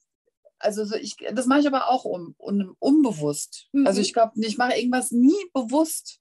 also 0.59 0.95
ich, 0.97 1.17
das 1.33 1.47
mache 1.47 1.61
ich 1.61 1.67
aber 1.67 1.89
auch 1.89 2.05
um, 2.05 2.35
um 2.37 2.77
unbewusst. 2.79 3.69
Mhm. 3.73 3.87
Also 3.87 4.01
ich 4.01 4.13
glaube, 4.13 4.33
ich 4.37 4.59
mache 4.59 4.77
irgendwas 4.77 5.11
nie 5.11 5.51
bewusst. 5.55 6.21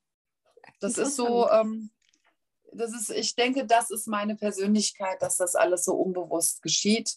Das 0.80 0.98
ist 0.98 1.16
so, 1.16 1.50
ähm, 1.50 1.92
das 2.74 2.94
ist, 2.94 3.10
ich 3.10 3.36
denke, 3.36 3.66
das 3.66 3.90
ist 3.92 4.08
meine 4.08 4.36
Persönlichkeit, 4.36 5.22
dass 5.22 5.38
das 5.38 5.56
alles 5.56 5.86
so 5.86 5.94
unbewusst 5.94 6.62
geschieht. 6.62 7.16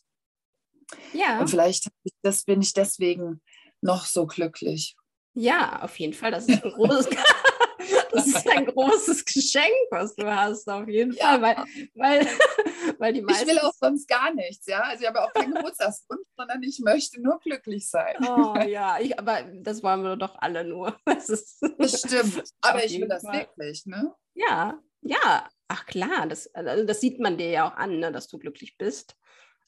Ja. 1.12 1.40
Und 1.40 1.48
vielleicht 1.48 1.88
das, 2.22 2.44
bin 2.44 2.62
ich 2.62 2.72
deswegen 2.72 3.40
noch 3.80 4.04
so 4.04 4.26
glücklich. 4.26 4.96
Ja, 5.34 5.82
auf 5.82 5.98
jeden 5.98 6.12
Fall. 6.12 6.30
Das 6.30 6.46
ist 6.46 6.62
ein 6.62 6.70
großes, 6.72 7.08
das 8.12 8.26
ist 8.26 8.48
ein 8.50 8.66
großes 8.66 9.24
Geschenk, 9.24 9.72
was 9.90 10.14
du 10.14 10.30
hast, 10.30 10.68
auf 10.68 10.86
jeden 10.88 11.12
ja. 11.14 11.38
Fall. 11.38 11.42
Weil, 11.42 11.56
weil, 11.94 12.26
weil 12.98 13.12
die 13.14 13.22
meisten... 13.22 13.48
Ich 13.48 13.54
will 13.54 13.60
auch 13.60 13.72
sonst 13.72 14.06
gar 14.06 14.34
nichts, 14.34 14.66
ja. 14.66 14.80
Also 14.80 15.02
ich 15.02 15.08
habe 15.08 15.22
auch 15.22 15.32
keinen 15.32 15.54
Geburtstagswunsch, 15.54 16.28
sondern 16.36 16.62
ich 16.62 16.80
möchte 16.80 17.20
nur 17.22 17.38
glücklich 17.40 17.88
sein. 17.88 18.16
Oh 18.28 18.54
ja, 18.66 18.98
ich, 19.00 19.18
aber 19.18 19.42
das 19.62 19.82
wollen 19.82 20.02
wir 20.02 20.16
doch 20.16 20.36
alle 20.38 20.64
nur. 20.64 20.96
Das, 21.06 21.28
ist 21.28 21.62
das 21.78 22.00
stimmt. 22.00 22.44
Aber 22.60 22.84
ich 22.84 23.00
will 23.00 23.08
das 23.08 23.24
wirklich, 23.24 23.86
ne? 23.86 24.14
Ja, 24.34 24.78
ja, 25.02 25.48
ach 25.68 25.86
klar, 25.86 26.26
das, 26.28 26.52
also 26.54 26.84
das 26.84 27.00
sieht 27.00 27.18
man 27.18 27.36
dir 27.36 27.50
ja 27.50 27.68
auch 27.68 27.76
an, 27.76 27.98
ne, 27.98 28.12
dass 28.12 28.28
du 28.28 28.38
glücklich 28.38 28.78
bist. 28.78 29.16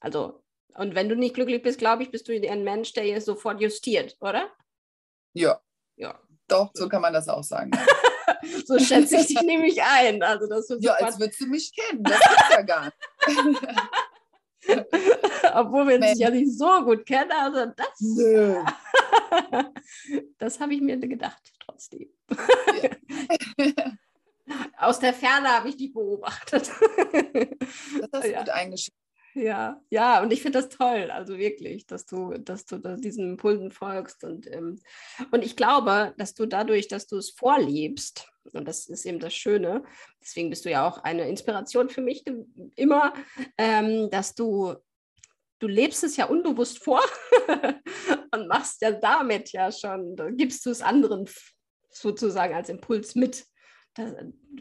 Also, 0.01 0.43
und 0.77 0.95
wenn 0.95 1.09
du 1.09 1.17
nicht 1.17 1.35
glücklich 1.35 1.63
bist, 1.63 1.79
glaube 1.79 2.03
ich, 2.03 2.11
bist 2.11 2.29
du 2.29 2.33
ein 2.33 2.65
Mensch, 2.65 2.93
der 2.93 3.05
hier 3.05 3.21
sofort 3.21 3.61
justiert, 3.61 4.17
oder? 4.21 4.51
Ja. 5.33 5.61
Ja. 5.97 6.19
Doch, 6.49 6.71
so 6.75 6.89
kann 6.89 7.03
man 7.03 7.13
das 7.13 7.29
auch 7.29 7.43
sagen. 7.43 7.71
so 8.67 8.79
schätze 8.79 9.17
ich 9.17 9.27
dich 9.29 9.43
nämlich 9.43 9.83
ein. 9.83 10.23
Also, 10.23 10.47
dass 10.47 10.67
du 10.67 10.79
ja, 10.79 10.93
als 10.95 11.19
würdest 11.19 11.41
du 11.41 11.47
mich 11.47 11.73
kennen. 11.75 12.03
Das 12.03 12.19
ist 12.19 12.51
ja 12.51 12.63
gar 12.63 12.85
nicht. 12.85 12.97
Obwohl 15.55 15.89
wir 15.89 15.97
uns 15.97 16.19
ja 16.19 16.31
nicht 16.31 16.57
so 16.57 16.85
gut 16.85 17.05
kennen. 17.07 17.31
Also 17.33 17.67
das, 17.77 18.01
Nö. 18.01 18.63
das 20.39 20.59
habe 20.59 20.75
ich 20.75 20.81
mir 20.81 20.99
gedacht, 20.99 21.53
trotzdem. 21.61 22.09
Ja. 23.59 23.93
Aus 24.77 24.99
der 24.99 25.15
Ferne 25.15 25.49
habe 25.49 25.69
ich 25.69 25.77
die 25.77 25.89
beobachtet. 25.89 26.71
Das 28.11 28.25
ist 28.25 28.33
ja. 28.33 28.39
gut 28.41 28.51
eingeschätzt. 28.51 29.05
Ja, 29.35 29.83
ja, 29.91 30.23
und 30.23 30.33
ich 30.33 30.43
finde 30.43 30.61
das 30.61 30.69
toll, 30.69 31.11
also 31.11 31.39
wirklich, 31.39 31.87
dass 31.87 32.07
du, 32.07 32.39
dass 32.39 32.67
du 32.67 32.79
diesen 32.99 33.31
Impulsen 33.31 33.73
folgst. 33.73 34.23
Und, 34.23 34.47
ähm, 34.53 34.81
und 35.33 35.45
ich 35.45 35.57
glaube, 35.57 36.15
dass 36.19 36.35
du 36.35 36.47
dadurch, 36.47 36.87
dass 36.87 37.09
du 37.09 37.17
es 37.17 37.31
vorlebst, 37.31 38.31
und 38.53 38.69
das 38.69 38.87
ist 38.87 39.05
eben 39.05 39.19
das 39.19 39.35
Schöne, 39.35 39.83
deswegen 40.21 40.51
bist 40.51 40.65
du 40.65 40.71
ja 40.71 40.87
auch 40.87 40.99
eine 40.99 41.29
Inspiration 41.29 41.89
für 41.89 42.01
mich 42.01 42.25
immer, 42.77 43.13
ähm, 43.59 44.09
dass 44.11 44.37
du, 44.37 44.77
du 45.59 45.67
lebst 45.67 46.05
es 46.05 46.17
ja 46.17 46.27
unbewusst 46.27 46.85
vor 46.85 47.01
und 48.33 48.47
machst 48.47 48.83
ja 48.83 48.93
damit 48.93 49.51
ja 49.51 49.73
schon, 49.73 50.15
gibst 50.37 50.65
du 50.65 50.71
es 50.71 50.81
anderen 50.81 51.29
sozusagen 51.91 52.55
als 52.55 52.69
Impuls 52.69 53.17
mit 53.17 53.47
das, 53.95 54.13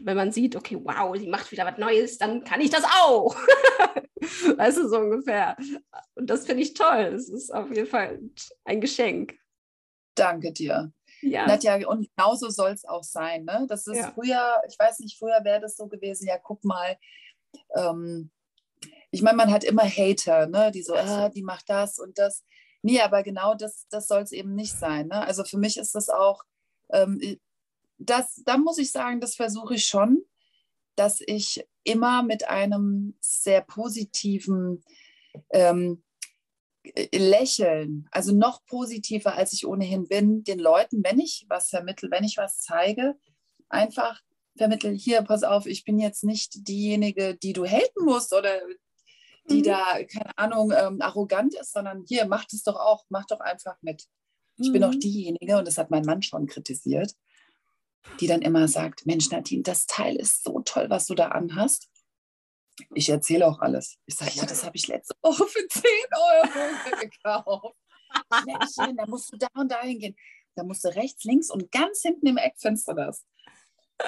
wenn 0.02 0.16
man 0.16 0.32
sieht, 0.32 0.56
okay, 0.56 0.78
wow, 0.82 1.16
sie 1.16 1.28
macht 1.28 1.50
wieder 1.50 1.66
was 1.66 1.78
Neues, 1.78 2.18
dann 2.18 2.44
kann 2.44 2.60
ich 2.60 2.70
das 2.70 2.84
auch. 2.84 3.36
weißt 4.56 4.78
du, 4.78 4.88
so 4.88 4.98
ungefähr. 4.98 5.56
Und 6.14 6.30
das 6.30 6.46
finde 6.46 6.62
ich 6.62 6.74
toll. 6.74 7.12
Es 7.14 7.28
ist 7.28 7.52
auf 7.52 7.70
jeden 7.70 7.88
Fall 7.88 8.20
ein 8.64 8.80
Geschenk. 8.80 9.36
Danke 10.14 10.52
dir. 10.52 10.92
Ja. 11.22 11.46
Nadja, 11.46 11.86
und 11.88 12.08
genauso 12.14 12.50
soll 12.50 12.72
es 12.72 12.84
auch 12.84 13.02
sein. 13.02 13.44
Ne? 13.44 13.66
Das 13.68 13.86
ist 13.86 13.96
ja. 13.96 14.12
früher, 14.12 14.62
ich 14.68 14.78
weiß 14.78 15.00
nicht, 15.00 15.18
früher 15.18 15.42
wäre 15.42 15.60
das 15.60 15.76
so 15.76 15.88
gewesen, 15.88 16.28
ja, 16.28 16.38
guck 16.38 16.64
mal, 16.64 16.96
ähm, 17.74 18.30
ich 19.10 19.22
meine, 19.22 19.36
man 19.36 19.50
hat 19.50 19.64
immer 19.64 19.84
Hater, 19.84 20.46
ne? 20.46 20.70
die 20.72 20.82
so, 20.82 20.94
ah, 20.94 21.28
die 21.28 21.42
macht 21.42 21.68
das 21.68 21.98
und 21.98 22.18
das. 22.18 22.44
Nee, 22.82 23.00
aber 23.00 23.22
genau 23.22 23.54
das, 23.54 23.86
das 23.88 24.08
soll 24.08 24.22
es 24.22 24.32
eben 24.32 24.54
nicht 24.54 24.76
sein. 24.78 25.08
Ne? 25.08 25.24
Also 25.24 25.44
für 25.44 25.56
mich 25.56 25.78
ist 25.78 25.94
das 25.94 26.10
auch, 26.10 26.42
ähm, 26.92 27.38
das, 27.98 28.42
da 28.44 28.58
muss 28.58 28.78
ich 28.78 28.90
sagen, 28.90 29.20
das 29.20 29.34
versuche 29.34 29.74
ich 29.74 29.86
schon, 29.86 30.22
dass 30.96 31.20
ich 31.20 31.66
immer 31.82 32.22
mit 32.22 32.48
einem 32.48 33.16
sehr 33.20 33.60
positiven 33.60 34.84
ähm, 35.50 36.02
Lächeln, 37.14 38.06
also 38.10 38.34
noch 38.34 38.64
positiver, 38.66 39.34
als 39.34 39.52
ich 39.52 39.66
ohnehin 39.66 40.06
bin, 40.06 40.44
den 40.44 40.58
Leuten, 40.58 41.02
wenn 41.02 41.18
ich 41.18 41.46
was 41.48 41.68
vermittle, 41.68 42.10
wenn 42.10 42.24
ich 42.24 42.36
was 42.36 42.60
zeige, 42.60 43.14
einfach 43.68 44.20
vermitteln, 44.56 44.94
hier, 44.94 45.22
pass 45.22 45.42
auf, 45.42 45.66
ich 45.66 45.84
bin 45.84 45.98
jetzt 45.98 46.24
nicht 46.24 46.68
diejenige, 46.68 47.36
die 47.36 47.54
du 47.54 47.64
haten 47.64 48.04
musst 48.04 48.32
oder 48.34 48.60
die 49.50 49.58
mhm. 49.58 49.62
da, 49.64 50.04
keine 50.04 50.38
Ahnung, 50.38 50.72
ähm, 50.76 51.00
arrogant 51.00 51.54
ist, 51.54 51.72
sondern 51.72 52.04
hier, 52.06 52.26
mach 52.26 52.44
das 52.44 52.62
doch 52.62 52.76
auch, 52.76 53.04
mach 53.08 53.26
doch 53.26 53.40
einfach 53.40 53.76
mit. 53.80 54.04
Ich 54.56 54.68
mhm. 54.68 54.72
bin 54.72 54.84
auch 54.84 54.94
diejenige, 54.94 55.58
und 55.58 55.66
das 55.66 55.78
hat 55.78 55.90
mein 55.90 56.04
Mann 56.04 56.22
schon 56.22 56.46
kritisiert, 56.46 57.14
die 58.20 58.26
dann 58.26 58.42
immer 58.42 58.68
sagt, 58.68 59.06
Mensch, 59.06 59.30
Nadine, 59.30 59.62
das 59.62 59.86
Teil 59.86 60.16
ist 60.16 60.44
so 60.44 60.60
toll, 60.60 60.90
was 60.90 61.06
du 61.06 61.14
da 61.14 61.28
anhast. 61.28 61.88
Ich 62.94 63.08
erzähle 63.08 63.46
auch 63.46 63.60
alles. 63.60 63.98
Ich 64.06 64.16
sage, 64.16 64.32
ja, 64.34 64.46
das 64.46 64.64
habe 64.64 64.76
ich 64.76 64.88
letzte 64.88 65.14
Woche 65.22 65.46
für 65.46 65.66
10 65.68 65.82
Euro 66.12 67.00
gekauft. 67.00 67.76
Mädchen, 68.46 68.96
da 68.96 69.06
musst 69.06 69.32
du 69.32 69.36
da 69.36 69.48
und 69.54 69.70
da 69.70 69.80
hingehen. 69.80 70.16
Da 70.56 70.64
musst 70.64 70.84
du 70.84 70.88
rechts, 70.88 71.24
links 71.24 71.50
und 71.50 71.70
ganz 71.70 72.02
hinten 72.02 72.26
im 72.26 72.36
Eckfenster 72.36 72.94
das. 72.94 73.24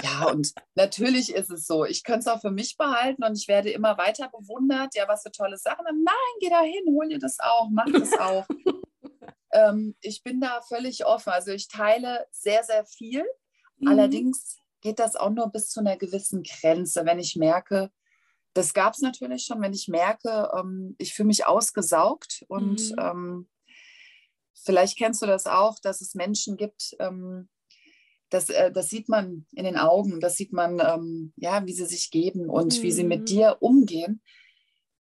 Ja, 0.03 0.29
und 0.31 0.53
natürlich 0.75 1.33
ist 1.33 1.51
es 1.51 1.67
so. 1.67 1.85
Ich 1.85 2.03
könnte 2.03 2.21
es 2.21 2.27
auch 2.27 2.41
für 2.41 2.51
mich 2.51 2.77
behalten 2.77 3.25
und 3.25 3.39
ich 3.39 3.47
werde 3.49 3.71
immer 3.71 3.97
weiter 3.99 4.29
bewundert. 4.29 4.95
Ja, 4.95 5.07
was 5.09 5.23
für 5.23 5.31
tolle 5.31 5.57
Sachen. 5.59 5.85
Nein, 5.85 6.39
geh 6.41 6.49
da 6.49 6.63
hin, 6.63 6.85
hol 6.89 7.09
dir 7.09 7.19
das 7.19 7.39
auch, 7.41 7.69
mach 7.71 7.87
das 7.93 8.13
auch. 8.15 8.47
ähm, 9.53 9.97
ich 10.01 10.23
bin 10.23 10.41
da 10.41 10.61
völlig 10.63 11.07
offen. 11.07 11.33
Also 11.33 11.53
ich 11.53 11.69
teile 11.69 12.27
sehr, 12.31 12.65
sehr 12.65 12.85
viel. 12.85 13.25
Mhm. 13.79 13.89
Allerdings 13.89 14.59
geht 14.81 14.99
das 14.99 15.17
auch 15.17 15.31
nur 15.31 15.49
bis 15.49 15.69
zu 15.69 15.81
einer 15.81 15.97
gewissen 15.97 16.43
Grenze, 16.43 17.05
wenn 17.05 17.19
ich 17.19 17.37
merke, 17.37 17.91
das 18.55 18.73
gab 18.73 18.95
es 18.95 19.01
natürlich 19.01 19.45
schon, 19.45 19.61
wenn 19.61 19.75
ich 19.75 19.89
merke, 19.89 20.51
ähm, 20.57 20.95
ich 20.99 21.13
fühle 21.13 21.27
mich 21.27 21.47
ausgesaugt 21.47 22.45
und 22.49 22.91
mhm. 22.91 22.97
ähm, 22.99 23.49
vielleicht 24.55 24.97
kennst 24.97 25.21
du 25.21 25.27
das 25.27 25.47
auch, 25.47 25.79
dass 25.81 26.01
es 26.01 26.15
Menschen 26.15 26.57
gibt, 26.57 26.97
ähm, 26.99 27.49
das, 28.31 28.49
äh, 28.49 28.73
das 28.73 28.89
sieht 28.89 29.09
man 29.09 29.47
in 29.53 29.65
den 29.65 29.77
Augen, 29.77 30.21
das 30.21 30.37
sieht 30.37 30.53
man, 30.53 30.81
ähm, 30.81 31.33
ja, 31.37 31.65
wie 31.67 31.73
sie 31.73 31.87
sich 31.87 32.11
geben 32.11 32.49
und 32.49 32.79
mhm. 32.79 32.83
wie 32.83 32.93
sie 32.93 33.05
mit 33.05 33.21
mhm. 33.21 33.27
dir 33.27 33.57
umgehen. 33.61 34.23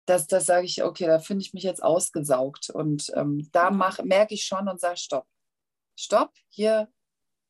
Das, 0.05 0.27
das 0.27 0.45
sage 0.45 0.65
ich, 0.65 0.83
okay, 0.83 1.05
da 1.05 1.19
finde 1.19 1.45
ich 1.45 1.53
mich 1.53 1.63
jetzt 1.63 1.81
ausgesaugt. 1.81 2.69
Und 2.69 3.09
ähm, 3.15 3.47
da 3.53 3.71
mach, 3.71 4.03
merke 4.03 4.33
ich 4.33 4.43
schon 4.43 4.67
und 4.67 4.81
sage, 4.81 4.97
stopp. 4.97 5.25
Stopp, 5.95 6.31
hier 6.49 6.89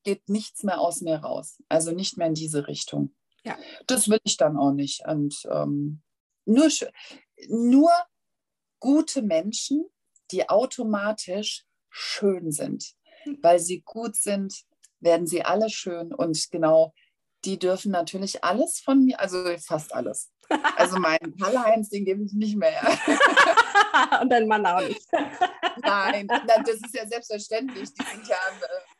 geht 0.04 0.28
nichts 0.28 0.62
mehr 0.62 0.80
aus 0.80 1.00
mir 1.00 1.16
raus. 1.16 1.62
Also 1.68 1.92
nicht 1.92 2.16
mehr 2.16 2.28
in 2.28 2.34
diese 2.34 2.68
Richtung. 2.68 3.14
Ja. 3.44 3.58
Das 3.86 4.08
will 4.08 4.20
ich 4.24 4.36
dann 4.36 4.56
auch 4.56 4.72
nicht. 4.72 5.06
Und 5.06 5.42
ähm, 5.50 6.02
nur, 6.46 6.68
nur 7.48 7.90
gute 8.80 9.22
Menschen, 9.22 9.84
die 10.30 10.48
automatisch 10.48 11.64
schön 11.90 12.50
sind, 12.50 12.92
hm. 13.22 13.38
weil 13.42 13.58
sie 13.58 13.82
gut 13.82 14.16
sind, 14.16 14.64
werden 15.00 15.26
sie 15.26 15.44
alle 15.44 15.68
schön 15.68 16.12
und 16.12 16.50
genau, 16.50 16.94
die 17.44 17.58
dürfen 17.58 17.92
natürlich 17.92 18.42
alles 18.42 18.80
von 18.80 19.04
mir, 19.04 19.20
also 19.20 19.44
fast 19.58 19.94
alles. 19.94 20.30
Also 20.76 20.98
meinen 20.98 21.34
Karl-Heinz, 21.38 21.88
den 21.88 22.04
gebe 22.04 22.22
ich 22.22 22.34
nicht 22.34 22.56
mehr. 22.56 22.82
und 24.20 24.28
dein 24.28 24.46
Mann 24.46 24.66
auch 24.66 24.86
nicht. 24.86 25.06
Nein, 25.82 26.28
das 26.28 26.76
ist 26.76 26.94
ja 26.94 27.06
selbstverständlich. 27.06 27.88
Die 27.94 28.04
sind 28.04 28.28
ja 28.28 28.36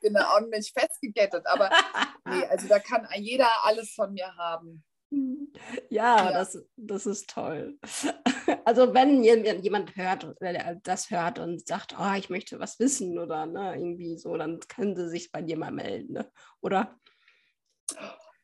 genau 0.05 0.35
ordentlich 0.35 0.73
festgekettet. 0.73 1.47
Aber 1.47 1.71
nee, 2.27 2.45
also 2.47 2.69
da 2.69 2.79
kann 2.79 3.07
jeder 3.19 3.49
alles 3.65 3.93
von 3.93 4.13
mir 4.13 4.35
haben. 4.37 4.85
Ja, 5.91 6.31
ja, 6.31 6.33
Das, 6.33 6.59
das 6.77 7.07
ist 7.07 7.31
toll. 7.31 7.79
Also 8.67 8.93
wenn 8.95 9.23
jemand 9.23 9.97
hört, 9.97 10.35
das 10.83 11.11
hört 11.11 11.39
und 11.39 11.67
sagt, 11.67 11.97
oh, 11.99 12.13
ich 12.17 12.29
möchte 12.29 12.61
was 12.61 12.79
wissen 12.79 13.19
oder 13.19 13.47
ne, 13.47 13.75
irgendwie 13.75 14.19
so, 14.19 14.37
dann 14.37 14.61
können 14.69 14.97
sie 14.97 15.09
sich 15.09 15.33
bei 15.33 15.41
dir 15.41 15.57
mal 15.57 15.71
melden, 15.71 16.15
ne? 16.15 16.31
oder? 16.61 16.99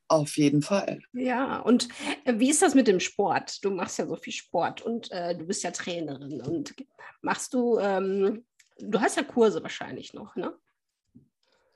Auf 0.09 0.37
jeden 0.37 0.63
Fall. 0.63 1.01
Ja, 1.13 1.61
und 1.61 1.89
äh, 2.25 2.35
wie 2.39 2.51
ist 2.51 2.63
das 2.63 2.75
mit 2.75 2.89
dem 2.89 3.01
Sport? 3.01 3.65
Du 3.65 3.71
machst 3.71 3.99
ja 3.99 4.07
so 4.07 4.17
viel 4.17 4.33
Sport 4.33 4.83
und 4.83 5.11
äh, 5.13 5.37
du 5.37 5.47
bist 5.47 5.63
ja 5.63 5.71
Trainerin 5.71 6.41
und 6.41 6.75
machst 7.23 7.55
du, 7.55 7.79
ähm, 7.79 8.45
du 8.79 9.01
hast 9.01 9.17
ja 9.17 9.23
Kurse 9.23 9.63
wahrscheinlich 9.63 10.15
noch, 10.15 10.35
ne? 10.35 10.57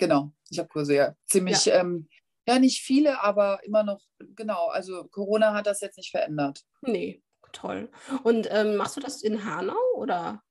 Genau, 0.05 0.33
ich 0.51 0.59
habe 0.59 0.69
Kurse, 0.69 0.95
ja. 0.95 1.14
Ziemlich 1.27 1.64
ja. 1.67 1.81
Ähm, 1.81 2.09
ja, 2.47 2.59
nicht 2.59 2.83
viele, 2.83 3.23
aber 3.23 3.64
immer 3.64 3.83
noch, 3.83 4.01
genau. 4.37 4.69
Also 4.69 5.05
Corona 5.05 5.55
hat 5.55 5.67
das 5.67 5.81
jetzt 5.81 5.97
nicht 5.97 6.11
verändert. 6.11 6.62
Nee, 6.83 7.23
toll. 7.53 7.90
Und 8.23 8.49
ähm, 8.51 8.77
machst 8.77 8.97
du 8.97 9.01
das 9.01 9.23
in 9.23 9.45
Hanau 9.45 9.79
oder? 9.97 10.43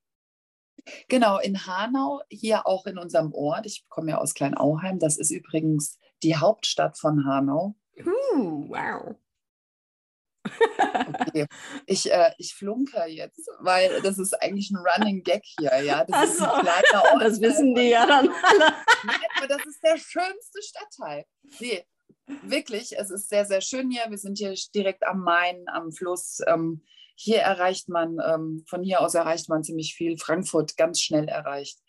Genau, 1.08 1.40
in 1.40 1.66
Hanau, 1.66 2.22
hier 2.30 2.68
auch 2.68 2.88
in 2.88 2.98
unserem 2.98 3.34
Ort. 3.34 3.66
Ich 3.66 3.86
komme 3.90 4.12
ja 4.12 4.18
aus 4.18 4.34
Kleinauheim. 4.34 5.00
Das 5.00 5.18
ist 5.18 5.32
übrigens 5.32 6.00
die 6.24 6.36
Hauptstadt 6.36 6.98
von 6.98 7.26
Hanau. 7.26 7.76
Uh, 7.98 8.70
wow. 8.70 9.16
Okay. 10.94 11.48
Ich, 11.86 12.12
äh, 12.12 12.32
ich 12.38 12.54
flunker 12.54 13.08
jetzt, 13.08 13.50
weil 13.60 14.02
das 14.02 14.18
ist 14.20 14.34
eigentlich 14.42 14.72
ein 14.72 14.78
Running 14.78 15.24
Gag 15.24 15.44
hier, 15.44 15.82
ja. 15.84 16.06
Das 16.06 16.32
ist 16.32 16.42
ein 16.42 16.62
kleiner 16.62 17.04
Ort. 17.14 17.22
Das 17.22 17.42
wissen 17.42 17.76
die 17.76 17.90
ja 17.90 18.06
dann 18.06 18.30
alle. 18.30 18.74
Nein, 19.04 19.20
aber 19.38 19.48
das 19.48 19.66
ist 19.66 19.82
der 19.84 19.98
schönste 19.98 20.62
Stadtteil. 20.62 21.26
Nee, 21.60 21.86
wirklich, 22.44 22.98
es 22.98 23.10
ist 23.10 23.30
sehr, 23.30 23.46
sehr 23.46 23.62
schön 23.62 23.90
hier. 23.90 24.06
Wir 24.10 24.18
sind 24.18 24.38
hier 24.38 24.54
direkt 24.74 25.06
am 25.06 25.22
Main, 25.22 25.66
am 25.68 25.92
Fluss. 25.92 26.40
Ähm, 26.48 26.84
hier 27.16 27.40
erreicht 27.40 27.90
man, 27.90 28.18
ähm, 28.26 28.64
von 28.68 28.84
hier 28.84 29.02
aus 29.02 29.14
erreicht 29.14 29.50
man 29.50 29.64
ziemlich 29.64 29.96
viel. 29.96 30.18
Frankfurt 30.18 30.78
ganz 30.78 31.00
schnell 31.02 31.28
erreicht. 31.28 31.80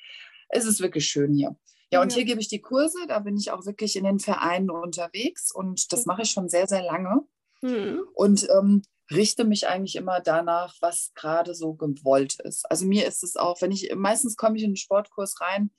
Es 0.48 0.66
ist 0.66 0.80
wirklich 0.80 1.06
schön 1.06 1.32
hier. 1.32 1.56
Ja, 1.90 2.02
und 2.02 2.12
hier 2.12 2.24
gebe 2.24 2.40
ich 2.40 2.48
die 2.48 2.60
Kurse. 2.60 2.98
Da 3.06 3.20
bin 3.20 3.36
ich 3.36 3.50
auch 3.50 3.66
wirklich 3.66 3.96
in 3.96 4.04
den 4.04 4.18
Vereinen 4.18 4.70
unterwegs 4.70 5.54
und 5.54 5.92
das 5.92 6.06
mache 6.06 6.22
ich 6.22 6.30
schon 6.30 6.48
sehr, 6.48 6.66
sehr 6.66 6.82
lange. 6.82 7.22
Mhm. 7.62 8.02
Und 8.14 8.48
ähm, 8.50 8.82
richte 9.10 9.44
mich 9.44 9.68
eigentlich 9.68 9.96
immer 9.96 10.20
danach, 10.20 10.74
was 10.80 11.12
gerade 11.14 11.54
so 11.54 11.74
gewollt 11.74 12.40
ist. 12.40 12.70
Also 12.70 12.86
mir 12.86 13.06
ist 13.06 13.22
es 13.22 13.36
auch, 13.36 13.60
wenn 13.60 13.70
ich, 13.70 13.94
meistens 13.94 14.36
komme 14.36 14.56
ich 14.56 14.62
in 14.62 14.70
einen 14.70 14.76
Sportkurs 14.76 15.40
rein 15.40 15.70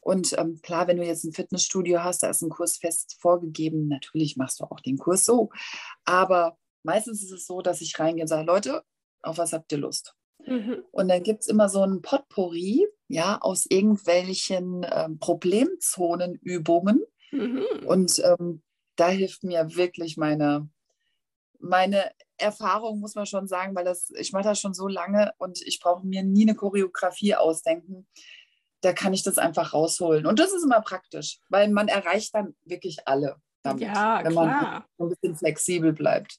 und 0.00 0.36
ähm, 0.38 0.60
klar, 0.62 0.88
wenn 0.88 0.96
du 0.96 1.04
jetzt 1.04 1.24
ein 1.24 1.32
Fitnessstudio 1.32 2.02
hast, 2.02 2.22
da 2.22 2.30
ist 2.30 2.42
ein 2.42 2.48
Kurs 2.48 2.78
fest 2.78 3.16
vorgegeben, 3.20 3.88
natürlich 3.88 4.36
machst 4.36 4.60
du 4.60 4.64
auch 4.64 4.80
den 4.80 4.96
Kurs 4.96 5.24
so. 5.24 5.50
Aber 6.04 6.58
meistens 6.82 7.22
ist 7.22 7.32
es 7.32 7.46
so, 7.46 7.60
dass 7.60 7.80
ich 7.80 7.98
reingehe 7.98 8.24
und 8.24 8.28
sage, 8.28 8.46
Leute, 8.46 8.82
auf 9.22 9.38
was 9.38 9.52
habt 9.52 9.70
ihr 9.72 9.78
Lust? 9.78 10.14
Mhm. 10.46 10.82
Und 10.90 11.08
dann 11.08 11.22
gibt 11.22 11.42
es 11.42 11.48
immer 11.48 11.68
so 11.68 11.82
ein 11.82 12.00
Potpourri, 12.00 12.86
ja, 13.08 13.38
aus 13.42 13.66
irgendwelchen 13.68 14.86
ähm, 14.90 15.18
Problemzonenübungen. 15.18 17.04
Mhm. 17.30 17.64
Und 17.86 18.22
ähm, 18.24 18.62
da 18.96 19.08
hilft 19.08 19.44
mir 19.44 19.76
wirklich 19.76 20.16
meine, 20.16 20.70
meine 21.58 22.10
Erfahrung, 22.40 23.00
muss 23.00 23.14
man 23.14 23.26
schon 23.26 23.46
sagen, 23.46 23.74
weil 23.74 23.84
das, 23.84 24.10
ich 24.10 24.32
mache 24.32 24.44
das 24.44 24.60
schon 24.60 24.74
so 24.74 24.88
lange 24.88 25.32
und 25.38 25.60
ich 25.62 25.80
brauche 25.80 26.06
mir 26.06 26.22
nie 26.22 26.42
eine 26.42 26.54
Choreografie 26.54 27.34
ausdenken. 27.34 28.06
Da 28.82 28.92
kann 28.92 29.12
ich 29.12 29.22
das 29.22 29.38
einfach 29.38 29.74
rausholen. 29.74 30.26
Und 30.26 30.38
das 30.38 30.52
ist 30.52 30.64
immer 30.64 30.80
praktisch, 30.80 31.38
weil 31.48 31.68
man 31.68 31.88
erreicht 31.88 32.34
dann 32.34 32.54
wirklich 32.64 33.06
alle 33.06 33.36
damit, 33.62 33.82
ja, 33.82 34.24
wenn 34.24 34.32
man 34.32 34.48
ein 34.48 35.08
bisschen 35.08 35.36
flexibel 35.36 35.92
bleibt. 35.92 36.38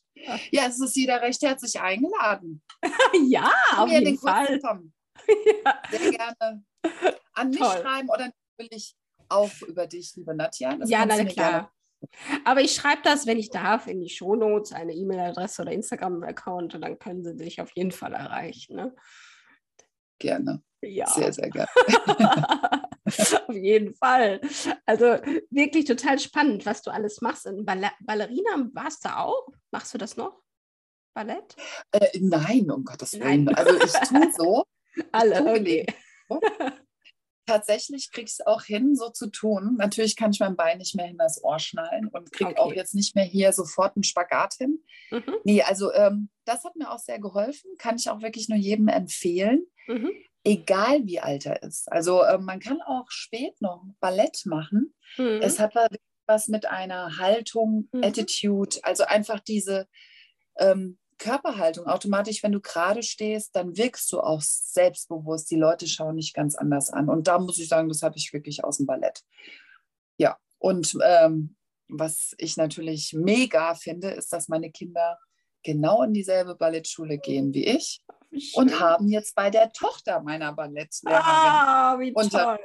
Ja, 0.52 0.68
es 0.68 0.80
ist 0.80 0.96
jeder 0.96 1.22
recht 1.22 1.42
herzlich 1.42 1.80
eingeladen. 1.80 2.64
ja, 3.28 3.52
auf 3.78 3.90
jeden 3.90 4.18
Fall. 4.18 4.60
Kommen. 4.60 4.94
ja. 5.66 5.82
Sehr 5.92 6.12
gerne 6.12 6.64
an 7.34 7.50
mich 7.50 7.60
Toll. 7.60 7.82
schreiben 7.82 8.10
oder 8.10 8.32
natürlich 8.58 8.96
auch 9.30 9.52
über 9.68 9.88
dich, 9.88 10.16
liebe 10.16 10.36
Nadja. 10.36 10.76
Das 10.76 10.90
ja, 10.90 11.06
na 11.06 11.24
klar. 11.26 11.72
Aber 12.46 12.62
ich 12.62 12.74
schreibe 12.74 13.02
das, 13.04 13.26
wenn 13.26 13.38
ich 13.38 13.50
darf, 13.50 13.88
in 13.88 14.00
die 14.00 14.10
Shownotes, 14.10 14.74
eine 14.74 14.94
E-Mail-Adresse 14.94 15.62
oder 15.62 15.72
Instagram-Account 15.72 16.76
und 16.76 16.82
dann 16.82 17.00
können 17.00 17.24
sie 17.24 17.36
dich 17.36 17.62
auf 17.62 17.72
jeden 17.76 17.92
Fall 17.92 18.14
erreichen. 18.14 18.76
Ne? 18.76 18.96
Gerne. 20.20 20.62
Ja. 20.82 21.08
Sehr, 21.08 21.32
sehr 21.32 21.50
gerne. 21.50 21.70
auf 23.48 23.56
jeden 23.56 23.94
Fall. 23.96 24.42
Also 24.86 25.18
wirklich 25.50 25.86
total 25.86 26.20
spannend, 26.20 26.66
was 26.66 26.82
du 26.82 26.92
alles 26.92 27.22
machst. 27.22 27.46
In 27.46 27.66
Ball 27.66 27.92
Ballerina 28.00 28.70
warst 28.74 29.06
du 29.06 29.16
auch? 29.16 29.48
Machst 29.72 29.94
du 29.94 29.98
das 29.98 30.18
noch? 30.18 30.42
Ballett? 31.14 31.56
Tatsächlich 37.52 38.12
kriege 38.12 38.26
ich 38.26 38.34
es 38.40 38.48
auch 38.48 38.64
hin, 38.64 38.96
so 38.96 39.10
zu 39.10 39.28
tun. 39.28 39.76
Natürlich 39.78 40.16
kann 40.16 40.32
ich 40.32 40.40
mein 40.40 40.56
Bein 40.56 40.78
nicht 40.78 40.96
mehr 40.96 41.08
hin 41.08 41.18
das 41.18 41.44
Ohr 41.44 41.60
schnallen 41.60 42.08
und 42.08 42.32
kriege 42.32 42.52
okay. 42.52 42.60
auch 42.60 42.74
jetzt 42.74 42.96
nicht 42.96 43.16
mehr 43.16 43.26
hier 43.26 43.52
sofort 43.52 43.96
einen 43.96 44.04
Spagat 44.04 44.54
hin. 44.54 44.84
Mhm. 45.12 45.36
Nee, 45.44 45.62
also 45.62 45.92
ähm, 45.94 46.30
das 46.46 46.64
hat 46.64 46.76
mir 46.76 46.90
auch 46.92 47.00
sehr 47.00 47.20
geholfen, 47.20 47.72
kann 47.78 47.98
ich 47.98 48.10
auch 48.10 48.22
wirklich 48.22 48.48
nur 48.48 48.58
jedem 48.58 48.88
empfehlen. 48.88 49.66
Mhm. 49.88 50.12
Egal 50.44 51.06
wie 51.06 51.20
alt 51.20 51.46
er 51.46 51.62
ist. 51.62 51.92
Also 51.92 52.24
äh, 52.24 52.38
man 52.38 52.60
kann 52.60 52.82
auch 52.82 53.10
spät 53.10 53.62
noch 53.62 53.84
Ballett 54.00 54.44
machen. 54.46 54.94
Mhm. 55.18 55.40
Es 55.42 55.60
hat 55.60 55.76
was 56.26 56.48
mit 56.48 56.66
einer 56.66 57.18
Haltung, 57.18 57.90
mhm. 57.92 58.04
Attitude, 58.04 58.78
also 58.84 59.04
einfach 59.04 59.42
diese 59.42 59.88
ähm, 60.58 60.98
Körperhaltung. 61.22 61.86
Automatisch, 61.86 62.42
wenn 62.42 62.52
du 62.52 62.60
gerade 62.60 63.04
stehst, 63.04 63.56
dann 63.56 63.78
wirkst 63.78 64.12
du 64.12 64.22
auch 64.22 64.42
selbstbewusst. 64.42 65.52
Die 65.52 65.56
Leute 65.56 65.88
schauen 65.88 66.18
dich 66.18 66.34
ganz 66.34 66.56
anders 66.56 66.90
an. 66.90 67.10
Und 67.10 67.28
da 67.28 67.38
muss 67.38 67.60
ich 67.60 67.70
sagen, 67.70 67.90
das 67.90 68.02
habe 68.02 68.18
ich 68.18 68.34
wirklich 68.34 68.64
aus 68.64 68.78
dem 68.78 68.88
Ballett. 68.88 69.22
Ja, 70.18 70.38
und 70.58 70.98
ähm, 71.04 71.56
was 71.88 72.34
ich 72.38 72.58
natürlich 72.58 73.14
mega 73.14 73.76
finde, 73.76 74.10
ist, 74.10 74.34
dass 74.34 74.48
meine 74.48 74.72
Kinder 74.72 75.20
genau 75.64 76.02
in 76.02 76.14
dieselbe 76.14 76.56
Ballettschule 76.56 77.20
gehen 77.20 77.54
wie 77.54 77.68
ich 77.68 78.04
und 78.56 78.80
haben 78.80 79.08
jetzt 79.08 79.36
bei 79.36 79.52
der 79.52 79.72
Tochter 79.74 80.22
meiner 80.22 80.54
Ballettlehrerin. 80.54 81.24
Ah, 81.24 82.00
wie 82.00 82.14
toll. 82.14 82.24
Unter, 82.24 82.60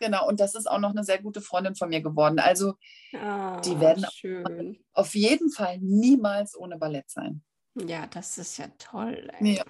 Genau, 0.00 0.26
und 0.26 0.40
das 0.40 0.54
ist 0.54 0.66
auch 0.66 0.78
noch 0.78 0.90
eine 0.90 1.04
sehr 1.04 1.20
gute 1.20 1.42
Freundin 1.42 1.74
von 1.76 1.90
mir 1.90 2.00
geworden. 2.00 2.38
Also 2.38 2.74
ah, 3.14 3.60
die 3.60 3.78
werden 3.80 4.06
schön. 4.10 4.82
auf 4.94 5.14
jeden 5.14 5.50
Fall 5.50 5.78
niemals 5.78 6.58
ohne 6.58 6.78
Ballett 6.78 7.10
sein. 7.10 7.42
Ja, 7.74 8.06
das 8.06 8.36
ist 8.38 8.58
ja 8.58 8.66
toll. 8.78 9.30
Ja. 9.40 9.64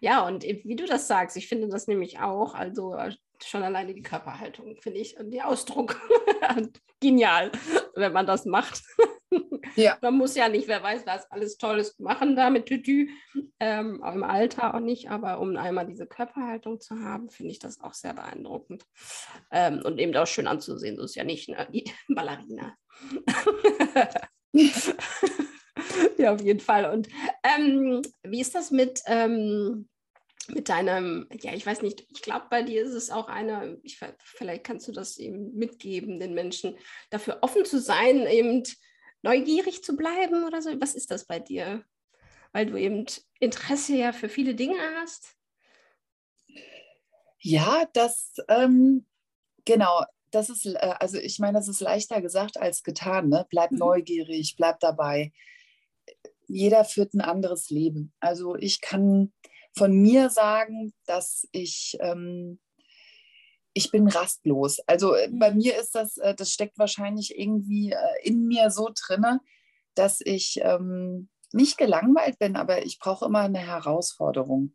ja, 0.00 0.26
und 0.26 0.42
wie 0.42 0.76
du 0.76 0.86
das 0.86 1.06
sagst, 1.06 1.36
ich 1.36 1.48
finde 1.48 1.68
das 1.68 1.86
nämlich 1.86 2.18
auch, 2.18 2.54
also 2.54 2.94
äh, 2.94 3.12
schon 3.42 3.62
alleine 3.62 3.94
die 3.94 4.02
Körperhaltung, 4.02 4.76
finde 4.80 5.00
ich, 5.00 5.18
und 5.18 5.30
die 5.30 5.42
Ausdruck 5.42 6.00
genial, 7.00 7.52
wenn 7.94 8.12
man 8.12 8.26
das 8.26 8.44
macht. 8.44 8.82
Ja. 9.76 9.98
Man 10.02 10.14
muss 10.14 10.36
ja 10.36 10.48
nicht, 10.48 10.68
wer 10.68 10.80
weiß, 10.82 11.04
was 11.06 11.28
alles 11.32 11.56
Tolles 11.56 11.98
machen 11.98 12.36
da 12.36 12.50
mit 12.50 12.66
Tütü, 12.66 13.08
ähm, 13.58 14.00
auch 14.04 14.14
im 14.14 14.22
Alter 14.22 14.74
auch 14.74 14.80
nicht, 14.80 15.10
aber 15.10 15.40
um 15.40 15.56
einmal 15.56 15.86
diese 15.86 16.06
Körperhaltung 16.06 16.80
zu 16.80 17.00
haben, 17.00 17.28
finde 17.28 17.50
ich 17.50 17.58
das 17.58 17.80
auch 17.80 17.94
sehr 17.94 18.14
beeindruckend. 18.14 18.84
Ähm, 19.50 19.82
und 19.84 19.98
eben 19.98 20.14
auch 20.14 20.28
schön 20.28 20.46
anzusehen, 20.46 20.96
so 20.96 21.02
ist 21.02 21.16
ja 21.16 21.24
nicht 21.24 21.48
ne? 21.48 21.66
die 21.72 21.90
Ballerina. 22.08 22.76
ja, 26.18 26.34
auf 26.34 26.40
jeden 26.40 26.60
Fall. 26.60 26.90
Und 26.92 27.08
ähm, 27.42 28.02
wie 28.22 28.40
ist 28.40 28.54
das 28.54 28.70
mit, 28.70 29.02
ähm, 29.06 29.88
mit 30.48 30.68
deinem, 30.68 31.28
ja, 31.40 31.52
ich 31.54 31.64
weiß 31.64 31.82
nicht, 31.82 32.06
ich 32.10 32.22
glaube, 32.22 32.46
bei 32.50 32.62
dir 32.62 32.82
ist 32.82 32.92
es 32.92 33.10
auch 33.10 33.28
eine, 33.28 33.78
ich, 33.82 33.98
vielleicht 34.18 34.64
kannst 34.64 34.86
du 34.88 34.92
das 34.92 35.16
eben 35.18 35.54
mitgeben, 35.54 36.20
den 36.20 36.34
Menschen 36.34 36.76
dafür 37.10 37.38
offen 37.42 37.64
zu 37.64 37.80
sein, 37.80 38.26
eben 38.26 38.62
neugierig 39.22 39.82
zu 39.82 39.96
bleiben 39.96 40.44
oder 40.44 40.60
so? 40.60 40.70
Was 40.80 40.94
ist 40.94 41.10
das 41.10 41.24
bei 41.24 41.38
dir? 41.40 41.84
Weil 42.52 42.66
du 42.66 42.76
eben 42.76 43.06
Interesse 43.40 43.96
ja 43.96 44.12
für 44.12 44.28
viele 44.28 44.54
Dinge 44.54 44.78
hast. 45.00 45.34
Ja, 47.40 47.88
das, 47.92 48.34
ähm, 48.48 49.06
genau, 49.64 50.04
das 50.30 50.50
ist, 50.50 50.66
äh, 50.66 50.94
also 51.00 51.18
ich 51.18 51.38
meine, 51.38 51.58
das 51.58 51.68
ist 51.68 51.80
leichter 51.80 52.20
gesagt 52.20 52.56
als 52.58 52.82
getan. 52.82 53.28
Ne? 53.28 53.46
Bleib 53.50 53.70
mhm. 53.70 53.78
neugierig, 53.78 54.56
bleib 54.56 54.80
dabei. 54.80 55.32
Jeder 56.46 56.84
führt 56.84 57.14
ein 57.14 57.20
anderes 57.20 57.70
Leben. 57.70 58.12
Also 58.20 58.56
ich 58.56 58.80
kann 58.80 59.32
von 59.76 59.92
mir 59.92 60.30
sagen, 60.30 60.92
dass 61.06 61.48
ich 61.52 61.96
ähm, 62.00 62.60
ich 63.74 63.90
bin 63.90 64.08
rastlos. 64.08 64.78
Also 64.86 65.14
äh, 65.14 65.28
bei 65.30 65.50
mhm. 65.50 65.58
mir 65.58 65.78
ist 65.78 65.94
das, 65.94 66.16
äh, 66.16 66.34
das 66.34 66.50
steckt 66.50 66.78
wahrscheinlich 66.78 67.38
irgendwie 67.38 67.90
äh, 67.90 67.96
in 68.22 68.46
mir 68.46 68.70
so 68.70 68.90
drinne, 68.94 69.40
dass 69.94 70.20
ich 70.24 70.60
ähm, 70.62 71.28
nicht 71.52 71.76
gelangweilt 71.76 72.38
bin, 72.38 72.56
aber 72.56 72.84
ich 72.84 72.98
brauche 72.98 73.26
immer 73.26 73.40
eine 73.40 73.58
Herausforderung. 73.58 74.74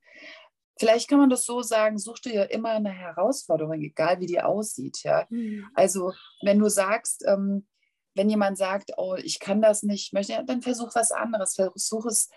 Vielleicht 0.77 1.09
kann 1.09 1.19
man 1.19 1.29
das 1.29 1.43
so 1.43 1.61
sagen, 1.61 1.97
such 1.97 2.19
dir 2.19 2.33
ja 2.33 2.43
immer 2.43 2.69
eine 2.69 2.91
Herausforderung, 2.91 3.81
egal 3.81 4.21
wie 4.21 4.27
die 4.27 4.41
aussieht. 4.41 5.03
Ja? 5.03 5.25
Mhm. 5.29 5.65
Also 5.73 6.13
wenn 6.41 6.59
du 6.59 6.69
sagst, 6.69 7.25
ähm, 7.27 7.67
wenn 8.15 8.29
jemand 8.29 8.57
sagt, 8.57 8.91
oh, 8.97 9.15
ich 9.15 9.39
kann 9.39 9.61
das 9.61 9.83
nicht, 9.83 10.13
möchte, 10.13 10.43
dann 10.45 10.61
versuch 10.61 10.93
was 10.95 11.11
anderes, 11.11 11.55
versuch 11.55 12.05
es 12.05 12.29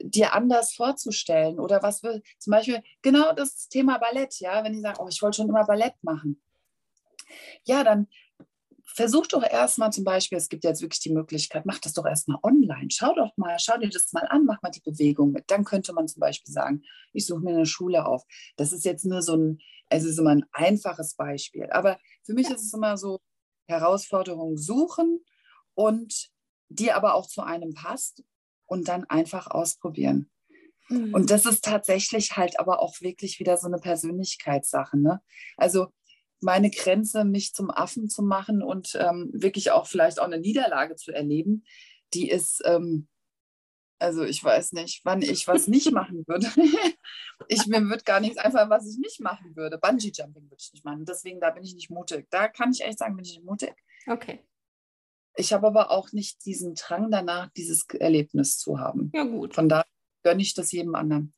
dir 0.00 0.34
anders 0.34 0.74
vorzustellen 0.74 1.60
oder 1.60 1.82
was 1.82 2.02
will, 2.02 2.22
zum 2.38 2.50
Beispiel 2.50 2.82
genau 3.02 3.32
das 3.32 3.68
Thema 3.68 3.98
Ballett, 3.98 4.40
ja, 4.40 4.64
wenn 4.64 4.72
die 4.72 4.80
sagen, 4.80 4.98
oh, 5.00 5.08
ich 5.08 5.22
wollte 5.22 5.36
schon 5.36 5.48
immer 5.48 5.66
Ballett 5.66 5.94
machen. 6.02 6.42
Ja, 7.64 7.84
dann 7.84 8.08
versuch 8.84 9.26
doch 9.26 9.42
erstmal 9.42 9.92
zum 9.92 10.04
Beispiel, 10.04 10.38
es 10.38 10.48
gibt 10.48 10.64
jetzt 10.64 10.82
wirklich 10.82 11.00
die 11.00 11.12
Möglichkeit, 11.12 11.66
mach 11.66 11.78
das 11.78 11.94
doch 11.94 12.06
erstmal 12.06 12.38
online. 12.42 12.88
Schau 12.90 13.14
doch 13.14 13.36
mal, 13.36 13.56
schau 13.58 13.78
dir 13.78 13.88
das 13.88 14.12
mal 14.12 14.26
an, 14.28 14.44
mach 14.44 14.62
mal 14.62 14.70
die 14.70 14.82
Bewegung 14.82 15.32
mit. 15.32 15.50
Dann 15.50 15.64
könnte 15.64 15.92
man 15.92 16.06
zum 16.06 16.20
Beispiel 16.20 16.52
sagen, 16.52 16.82
ich 17.12 17.26
suche 17.26 17.40
mir 17.40 17.50
eine 17.50 17.66
Schule 17.66 18.06
auf. 18.06 18.24
Das 18.56 18.72
ist 18.72 18.84
jetzt 18.84 19.04
nur 19.04 19.22
so 19.22 19.36
ein, 19.36 19.58
es 19.88 20.04
ist 20.04 20.18
immer 20.18 20.30
ein 20.30 20.44
einfaches 20.52 21.14
Beispiel. 21.14 21.68
Aber 21.70 21.98
für 22.24 22.34
mich 22.34 22.48
ja. 22.48 22.54
ist 22.54 22.62
es 22.62 22.74
immer 22.74 22.96
so, 22.96 23.20
Herausforderungen 23.66 24.58
suchen 24.58 25.24
und 25.74 26.30
die 26.68 26.92
aber 26.92 27.14
auch 27.14 27.26
zu 27.26 27.42
einem 27.42 27.74
passt 27.74 28.22
und 28.66 28.88
dann 28.88 29.04
einfach 29.04 29.46
ausprobieren. 29.46 30.30
Mhm. 30.88 31.14
Und 31.14 31.30
das 31.30 31.46
ist 31.46 31.64
tatsächlich 31.64 32.36
halt 32.36 32.58
aber 32.58 32.80
auch 32.80 33.00
wirklich 33.00 33.38
wieder 33.40 33.56
so 33.56 33.66
eine 33.66 33.78
Persönlichkeitssache. 33.78 34.98
Ne? 34.98 35.20
Also 35.56 35.88
meine 36.40 36.70
Grenze, 36.70 37.24
mich 37.24 37.54
zum 37.54 37.70
Affen 37.70 38.08
zu 38.08 38.22
machen 38.22 38.62
und 38.62 38.96
ähm, 39.00 39.30
wirklich 39.32 39.70
auch 39.70 39.86
vielleicht 39.86 40.20
auch 40.20 40.26
eine 40.26 40.38
Niederlage 40.38 40.96
zu 40.96 41.12
erleben, 41.12 41.64
die 42.12 42.28
ist, 42.28 42.62
ähm, 42.64 43.08
also 43.98 44.24
ich 44.24 44.42
weiß 44.42 44.72
nicht, 44.72 45.04
wann 45.04 45.22
ich 45.22 45.46
was 45.48 45.68
nicht 45.68 45.92
machen 45.92 46.24
würde. 46.26 46.46
ich 47.48 47.66
mir 47.66 47.82
würde 47.82 48.04
gar 48.04 48.20
nichts 48.20 48.38
einfach, 48.38 48.68
was 48.70 48.88
ich 48.88 48.98
nicht 48.98 49.20
machen 49.20 49.54
würde. 49.56 49.78
Bungee 49.78 50.12
Jumping 50.14 50.44
würde 50.44 50.56
ich 50.58 50.72
nicht 50.72 50.84
machen. 50.84 51.04
Deswegen, 51.04 51.40
da 51.40 51.50
bin 51.50 51.64
ich 51.64 51.74
nicht 51.74 51.90
mutig. 51.90 52.26
Da 52.30 52.48
kann 52.48 52.72
ich 52.72 52.82
echt 52.82 52.98
sagen, 52.98 53.16
bin 53.16 53.24
ich 53.24 53.36
nicht 53.36 53.44
mutig. 53.44 53.74
Okay. 54.06 54.44
Ich 55.36 55.52
habe 55.52 55.66
aber 55.66 55.90
auch 55.90 56.12
nicht 56.12 56.44
diesen 56.44 56.74
Drang 56.74 57.10
danach, 57.10 57.50
dieses 57.56 57.86
Erlebnis 57.88 58.58
zu 58.58 58.78
haben. 58.78 59.10
Ja, 59.14 59.24
gut. 59.24 59.54
Von 59.54 59.68
daher 59.68 59.86
gönne 60.22 60.42
ich 60.42 60.54
das 60.54 60.70
jedem 60.70 60.94
anderen. 60.94 61.34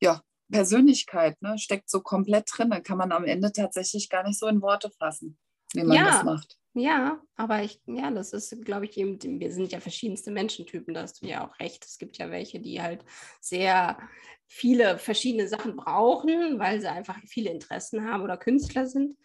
Ja, 0.00 0.22
Persönlichkeit 0.50 1.40
ne, 1.40 1.58
steckt 1.58 1.88
so 1.88 2.00
komplett 2.00 2.48
drin. 2.52 2.70
Da 2.70 2.80
kann 2.80 2.98
man 2.98 3.12
am 3.12 3.24
Ende 3.24 3.52
tatsächlich 3.52 4.08
gar 4.08 4.24
nicht 4.24 4.38
so 4.38 4.46
in 4.46 4.60
Worte 4.60 4.90
fassen, 4.90 5.38
wie 5.74 5.84
man 5.84 5.96
ja. 5.96 6.04
das 6.04 6.24
macht. 6.24 6.58
Ja, 6.74 7.20
aber 7.36 7.62
ich, 7.62 7.82
ja, 7.84 8.10
das 8.10 8.32
ist, 8.32 8.64
glaube 8.64 8.86
ich, 8.86 8.96
eben, 8.96 9.20
wir 9.20 9.52
sind 9.52 9.72
ja 9.72 9.80
verschiedenste 9.80 10.30
Menschentypen, 10.30 10.94
da 10.94 11.02
hast 11.02 11.20
du 11.20 11.26
ja 11.26 11.46
auch 11.46 11.58
recht. 11.60 11.84
Es 11.84 11.98
gibt 11.98 12.16
ja 12.16 12.30
welche, 12.30 12.60
die 12.60 12.80
halt 12.80 13.04
sehr 13.40 13.98
viele 14.46 14.98
verschiedene 14.98 15.48
Sachen 15.48 15.76
brauchen, 15.76 16.58
weil 16.58 16.80
sie 16.80 16.90
einfach 16.90 17.18
viele 17.26 17.50
Interessen 17.50 18.10
haben 18.10 18.22
oder 18.22 18.38
Künstler 18.38 18.86
sind. 18.86 19.18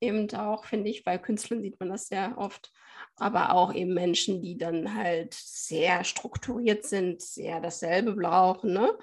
Eben 0.00 0.30
auch, 0.34 0.64
finde 0.64 0.90
ich, 0.90 1.04
bei 1.04 1.18
Künstlern 1.18 1.62
sieht 1.62 1.78
man 1.78 1.90
das 1.90 2.08
sehr 2.08 2.38
oft, 2.38 2.72
aber 3.16 3.52
auch 3.52 3.74
eben 3.74 3.92
Menschen, 3.92 4.40
die 4.40 4.56
dann 4.56 4.94
halt 4.94 5.34
sehr 5.34 6.04
strukturiert 6.04 6.86
sind, 6.86 7.20
sehr 7.20 7.60
dasselbe 7.60 8.14
brauchen. 8.14 8.72
Ne? 8.72 8.96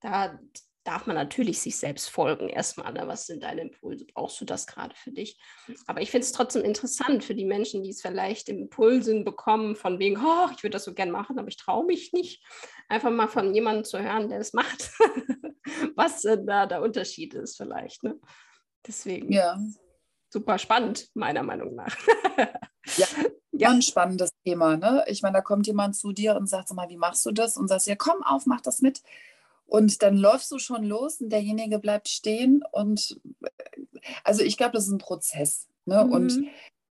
Da, 0.00 0.38
darf 0.88 1.06
man 1.06 1.16
natürlich 1.16 1.60
sich 1.60 1.76
selbst 1.76 2.08
folgen 2.08 2.48
erstmal. 2.48 2.90
Ne? 2.94 3.06
Was 3.06 3.26
sind 3.26 3.42
deine 3.42 3.60
Impulse? 3.60 4.06
Brauchst 4.06 4.40
du 4.40 4.46
das 4.46 4.66
gerade 4.66 4.94
für 4.96 5.10
dich? 5.10 5.38
Aber 5.86 6.00
ich 6.00 6.10
finde 6.10 6.24
es 6.24 6.32
trotzdem 6.32 6.64
interessant 6.64 7.22
für 7.22 7.34
die 7.34 7.44
Menschen, 7.44 7.82
die 7.82 7.90
es 7.90 8.00
vielleicht 8.00 8.48
Impulsen 8.48 9.22
bekommen, 9.22 9.76
von 9.76 9.98
wegen, 9.98 10.16
oh, 10.16 10.48
ich 10.56 10.62
würde 10.62 10.72
das 10.74 10.84
so 10.84 10.94
gern 10.94 11.10
machen, 11.10 11.38
aber 11.38 11.48
ich 11.48 11.58
traue 11.58 11.84
mich 11.84 12.14
nicht. 12.14 12.42
Einfach 12.88 13.10
mal 13.10 13.28
von 13.28 13.54
jemandem 13.54 13.84
zu 13.84 13.98
hören, 14.02 14.30
der 14.30 14.40
es 14.40 14.54
macht, 14.54 14.90
was 15.94 16.24
äh, 16.24 16.42
da 16.42 16.64
der 16.64 16.80
Unterschied 16.80 17.34
ist 17.34 17.58
vielleicht. 17.58 18.02
Ne? 18.02 18.18
Deswegen. 18.86 19.30
Ja. 19.30 19.58
Super 20.30 20.56
spannend, 20.56 21.10
meiner 21.12 21.42
Meinung 21.42 21.74
nach. 21.74 21.94
ja, 22.96 23.06
ja. 23.52 23.70
ein 23.70 23.82
spannendes 23.82 24.30
Thema. 24.42 24.78
Ne? 24.78 25.04
Ich 25.08 25.20
meine, 25.20 25.34
da 25.34 25.40
kommt 25.42 25.66
jemand 25.66 25.96
zu 25.96 26.12
dir 26.12 26.34
und 26.36 26.48
sagt, 26.48 26.68
sag 26.68 26.76
mal, 26.76 26.88
wie 26.88 26.96
machst 26.96 27.26
du 27.26 27.32
das? 27.32 27.58
Und 27.58 27.68
sagst, 27.68 27.88
ja, 27.88 27.94
komm 27.94 28.22
auf, 28.22 28.46
mach 28.46 28.62
das 28.62 28.80
mit. 28.80 29.02
Und 29.68 30.02
dann 30.02 30.16
läufst 30.16 30.50
du 30.50 30.58
schon 30.58 30.82
los 30.82 31.20
und 31.20 31.28
derjenige 31.28 31.78
bleibt 31.78 32.08
stehen. 32.08 32.64
Und 32.72 33.20
also 34.24 34.42
ich 34.42 34.56
glaube, 34.56 34.72
das 34.72 34.86
ist 34.86 34.92
ein 34.92 34.98
Prozess. 34.98 35.68
Ne? 35.84 36.04
Mhm. 36.04 36.12
Und 36.12 36.44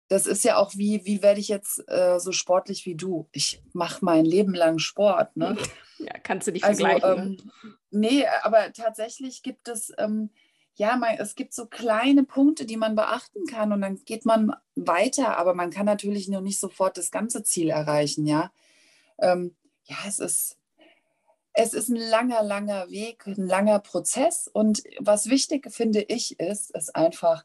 das 0.08 0.26
ist 0.26 0.42
ja 0.42 0.56
auch 0.56 0.74
wie, 0.74 1.04
wie 1.04 1.22
werde 1.22 1.38
ich 1.38 1.48
jetzt 1.48 1.84
äh, 1.88 2.18
so 2.18 2.32
sportlich 2.32 2.86
wie 2.86 2.94
du? 2.94 3.28
Ich 3.32 3.62
mache 3.74 4.02
mein 4.02 4.24
Leben 4.24 4.54
lang 4.54 4.78
Sport. 4.78 5.36
Ne? 5.36 5.56
Ja, 5.98 6.18
kannst 6.20 6.48
du 6.48 6.50
nicht 6.50 6.64
also, 6.64 6.84
vergleichen. 6.84 7.40
Ähm, 7.62 7.76
nee, 7.92 8.26
aber 8.42 8.72
tatsächlich 8.72 9.44
gibt 9.44 9.68
es, 9.68 9.92
ähm, 9.98 10.30
ja, 10.74 10.96
man, 10.96 11.14
es 11.16 11.36
gibt 11.36 11.54
so 11.54 11.66
kleine 11.66 12.24
Punkte, 12.24 12.66
die 12.66 12.76
man 12.76 12.96
beachten 12.96 13.46
kann 13.46 13.72
und 13.72 13.82
dann 13.82 14.02
geht 14.04 14.24
man 14.24 14.52
weiter, 14.74 15.38
aber 15.38 15.54
man 15.54 15.70
kann 15.70 15.86
natürlich 15.86 16.26
noch 16.26 16.40
nicht 16.40 16.58
sofort 16.58 16.98
das 16.98 17.12
ganze 17.12 17.44
Ziel 17.44 17.70
erreichen, 17.70 18.26
ja. 18.26 18.50
Ähm, 19.20 19.54
ja, 19.84 19.98
es 20.08 20.18
ist, 20.18 20.58
es 21.54 21.74
ist 21.74 21.88
ein 21.88 21.96
langer, 21.96 22.42
langer 22.42 22.90
Weg, 22.90 23.26
ein 23.26 23.46
langer 23.46 23.78
Prozess. 23.78 24.48
Und 24.52 24.82
was 24.98 25.28
wichtig 25.28 25.70
finde 25.70 26.00
ich 26.02 26.40
ist, 26.40 26.70
ist 26.70 26.96
einfach, 26.96 27.44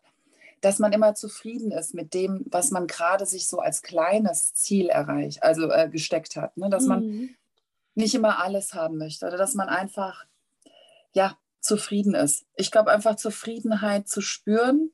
dass 0.61 0.79
man 0.79 0.93
immer 0.93 1.13
zufrieden 1.13 1.71
ist 1.71 1.93
mit 1.93 2.13
dem, 2.13 2.45
was 2.49 2.71
man 2.71 2.87
gerade 2.87 3.25
sich 3.25 3.47
so 3.47 3.59
als 3.59 3.81
kleines 3.81 4.53
Ziel 4.53 4.87
erreicht, 4.87 5.43
also 5.43 5.69
äh, 5.69 5.89
gesteckt 5.89 6.35
hat. 6.35 6.55
Ne? 6.57 6.69
Dass 6.69 6.83
mhm. 6.83 6.89
man 6.89 7.29
nicht 7.95 8.15
immer 8.15 8.41
alles 8.41 8.73
haben 8.73 8.97
möchte 8.97 9.25
oder 9.27 9.37
dass 9.37 9.55
man 9.55 9.69
einfach, 9.69 10.25
ja, 11.13 11.37
zufrieden 11.59 12.15
ist. 12.15 12.45
Ich 12.55 12.71
glaube, 12.71 12.91
einfach 12.91 13.15
Zufriedenheit 13.15 14.07
zu 14.07 14.21
spüren, 14.21 14.91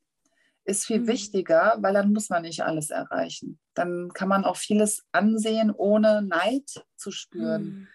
ist 0.66 0.86
viel 0.86 1.02
mhm. 1.02 1.08
wichtiger, 1.08 1.76
weil 1.80 1.94
dann 1.94 2.14
muss 2.14 2.30
man 2.30 2.44
nicht 2.44 2.64
alles 2.64 2.90
erreichen. 2.90 3.60
Dann 3.74 4.12
kann 4.14 4.30
man 4.30 4.46
auch 4.46 4.56
vieles 4.56 5.04
ansehen, 5.12 5.72
ohne 5.72 6.22
Neid 6.22 6.86
zu 6.96 7.12
spüren. 7.12 7.64
Mhm. 7.64 7.88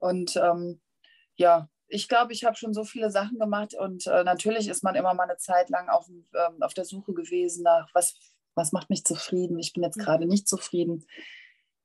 Und 0.00 0.36
ähm, 0.36 0.80
ja, 1.36 1.68
ich 1.86 2.08
glaube, 2.08 2.32
ich 2.32 2.44
habe 2.44 2.56
schon 2.56 2.72
so 2.72 2.84
viele 2.84 3.10
Sachen 3.10 3.38
gemacht 3.38 3.74
und 3.74 4.06
äh, 4.06 4.24
natürlich 4.24 4.68
ist 4.68 4.84
man 4.84 4.94
immer 4.94 5.14
mal 5.14 5.24
eine 5.24 5.36
Zeit 5.36 5.70
lang 5.70 5.88
auf, 5.88 6.08
ähm, 6.08 6.62
auf 6.62 6.74
der 6.74 6.84
Suche 6.84 7.12
gewesen 7.12 7.62
nach, 7.64 7.88
was, 7.94 8.14
was 8.54 8.72
macht 8.72 8.90
mich 8.90 9.04
zufrieden. 9.04 9.58
Ich 9.58 9.72
bin 9.72 9.82
jetzt 9.82 9.98
mhm. 9.98 10.02
gerade 10.02 10.26
nicht 10.26 10.48
zufrieden. 10.48 11.04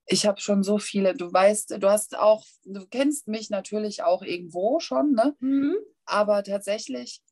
Ich 0.05 0.27
habe 0.27 0.39
schon 0.39 0.61
so 0.61 0.77
viele, 0.77 1.15
du 1.15 1.31
weißt, 1.31 1.81
du 1.81 1.89
hast 1.89 2.17
auch, 2.17 2.45
du 2.63 2.85
kennst 2.85 3.27
mich 3.27 3.49
natürlich 3.49 4.03
auch 4.03 4.21
irgendwo 4.21 4.79
schon, 4.79 5.13
ne? 5.13 5.35
Mhm. 5.39 5.75
Aber 6.05 6.43
tatsächlich, 6.43 7.23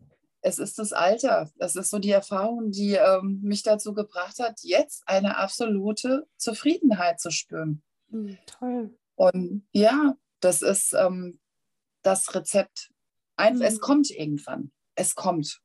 es 0.41 0.57
ist 0.57 0.79
das 0.79 0.91
Alter, 0.91 1.51
das 1.57 1.75
ist 1.75 1.91
so 1.91 1.99
die 1.99 2.11
Erfahrung, 2.11 2.71
die 2.71 2.95
ähm, 2.95 3.39
mich 3.43 3.61
dazu 3.61 3.93
gebracht 3.93 4.39
hat, 4.39 4.59
jetzt 4.61 5.03
eine 5.05 5.37
absolute 5.37 6.27
Zufriedenheit 6.37 7.19
zu 7.19 7.29
spüren. 7.29 7.83
Mhm, 8.09 8.37
toll. 8.47 8.97
Und 9.15 9.67
ja, 9.71 10.15
das 10.43 10.61
ist, 10.61 10.93
ähm, 10.93 11.39
das 12.01 12.33
Rezept. 12.35 12.91
Ein, 13.35 13.55
mhm. 13.55 13.61
Es 13.61 13.79
kommt 13.79 14.11
irgendwann. 14.11 14.71
Es 14.95 15.15
kommt. 15.15 15.59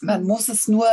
Man 0.00 0.24
muss 0.24 0.48
es 0.48 0.68
nur, 0.68 0.86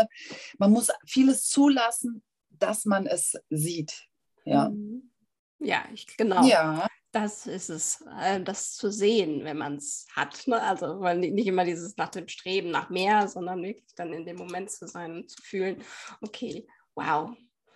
man 0.58 0.72
muss 0.72 0.90
vieles 1.06 1.48
zulassen, 1.48 2.24
dass 2.50 2.86
man 2.86 3.08
es 3.08 3.34
sieht. 3.50 4.08
Ja, 4.46 4.70
mhm. 4.70 5.12
ja 5.60 5.84
ich, 5.94 6.06
genau. 6.18 6.46
Ja. 6.46 6.88
Das 7.14 7.46
ist 7.46 7.70
es, 7.70 8.06
äh, 8.22 8.42
das 8.42 8.76
zu 8.76 8.90
sehen, 8.90 9.44
wenn 9.44 9.58
man 9.58 9.76
es 9.76 10.08
hat. 10.16 10.48
Ne? 10.48 10.62
Also 10.62 11.02
nicht 11.14 11.48
immer 11.48 11.66
dieses 11.66 11.98
nach 11.98 12.08
dem 12.08 12.30
Streben 12.30 12.72
nach 12.72 12.90
mehr, 12.90 13.28
sondern 13.28 13.62
wirklich 13.62 13.94
dann 13.96 14.14
in 14.14 14.26
dem 14.26 14.38
Moment 14.38 14.72
zu 14.72 14.88
sein 14.88 15.12
und 15.12 15.30
zu 15.30 15.42
fühlen, 15.42 15.84
okay, 16.22 16.66
wow, 16.96 17.36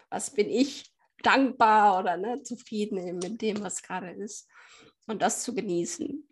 was 0.09 0.31
bin 0.31 0.49
ich 0.49 0.89
dankbar 1.21 1.99
oder 1.99 2.15
ne, 2.15 2.43
zufrieden 2.43 3.17
mit 3.17 3.41
dem, 3.41 3.61
was 3.61 3.81
gerade 3.81 4.11
ist. 4.11 4.47
Und 5.07 5.21
das 5.21 5.43
zu 5.43 5.53
genießen 5.53 6.27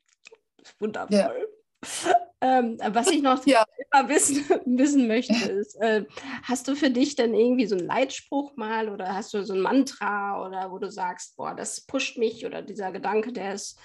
wundervoll. 0.79 1.17
Ja. 1.17 2.15
Ähm, 2.45 2.77
was 2.89 3.07
ich 3.07 3.21
noch 3.21 3.45
ja. 3.45 3.63
immer 3.93 4.09
wissen, 4.09 4.43
wissen 4.65 5.07
möchte, 5.07 5.33
ist, 5.33 5.75
äh, 5.75 6.03
hast 6.43 6.67
du 6.67 6.75
für 6.75 6.89
dich 6.89 7.15
denn 7.15 7.33
irgendwie 7.33 7.67
so 7.67 7.77
einen 7.77 7.87
Leitspruch 7.87 8.57
mal 8.57 8.89
oder 8.89 9.15
hast 9.15 9.33
du 9.33 9.45
so 9.45 9.53
ein 9.53 9.61
Mantra 9.61 10.45
oder 10.45 10.69
wo 10.69 10.77
du 10.77 10.91
sagst, 10.91 11.37
boah, 11.37 11.55
das 11.55 11.79
pusht 11.85 12.17
mich 12.17 12.45
oder 12.45 12.61
dieser 12.61 12.91
Gedanke, 12.91 13.31
der 13.31 13.53
ist, 13.53 13.79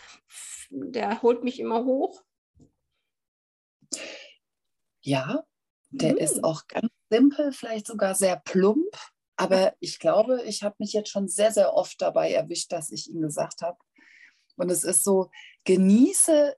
der 0.70 1.22
holt 1.22 1.44
mich 1.44 1.60
immer 1.60 1.84
hoch? 1.84 2.20
Ja, 5.02 5.44
der 5.90 6.14
mhm. 6.14 6.18
ist 6.18 6.42
auch 6.42 6.66
ganz 6.66 6.90
simpel, 7.10 7.52
vielleicht 7.52 7.86
sogar 7.86 8.16
sehr 8.16 8.42
plump, 8.44 8.92
aber 9.36 9.72
ich 9.78 10.00
glaube, 10.00 10.42
ich 10.42 10.64
habe 10.64 10.74
mich 10.80 10.94
jetzt 10.94 11.10
schon 11.10 11.28
sehr, 11.28 11.52
sehr 11.52 11.74
oft 11.74 12.02
dabei 12.02 12.32
erwischt, 12.32 12.72
dass 12.72 12.90
ich 12.90 13.08
ihm 13.08 13.20
gesagt 13.20 13.62
habe. 13.62 13.78
Und 14.58 14.70
es 14.70 14.84
ist 14.84 15.04
so, 15.04 15.30
genieße 15.64 16.54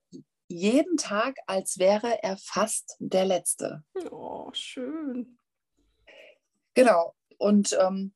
jeden 0.49 0.97
Tag, 0.97 1.37
als 1.47 1.79
wäre 1.79 2.23
er 2.23 2.37
fast 2.37 2.97
der 2.99 3.25
letzte. 3.25 3.85
Oh, 4.11 4.51
schön. 4.53 5.39
Genau. 6.75 7.15
Und 7.39 7.77
ähm, 7.81 8.15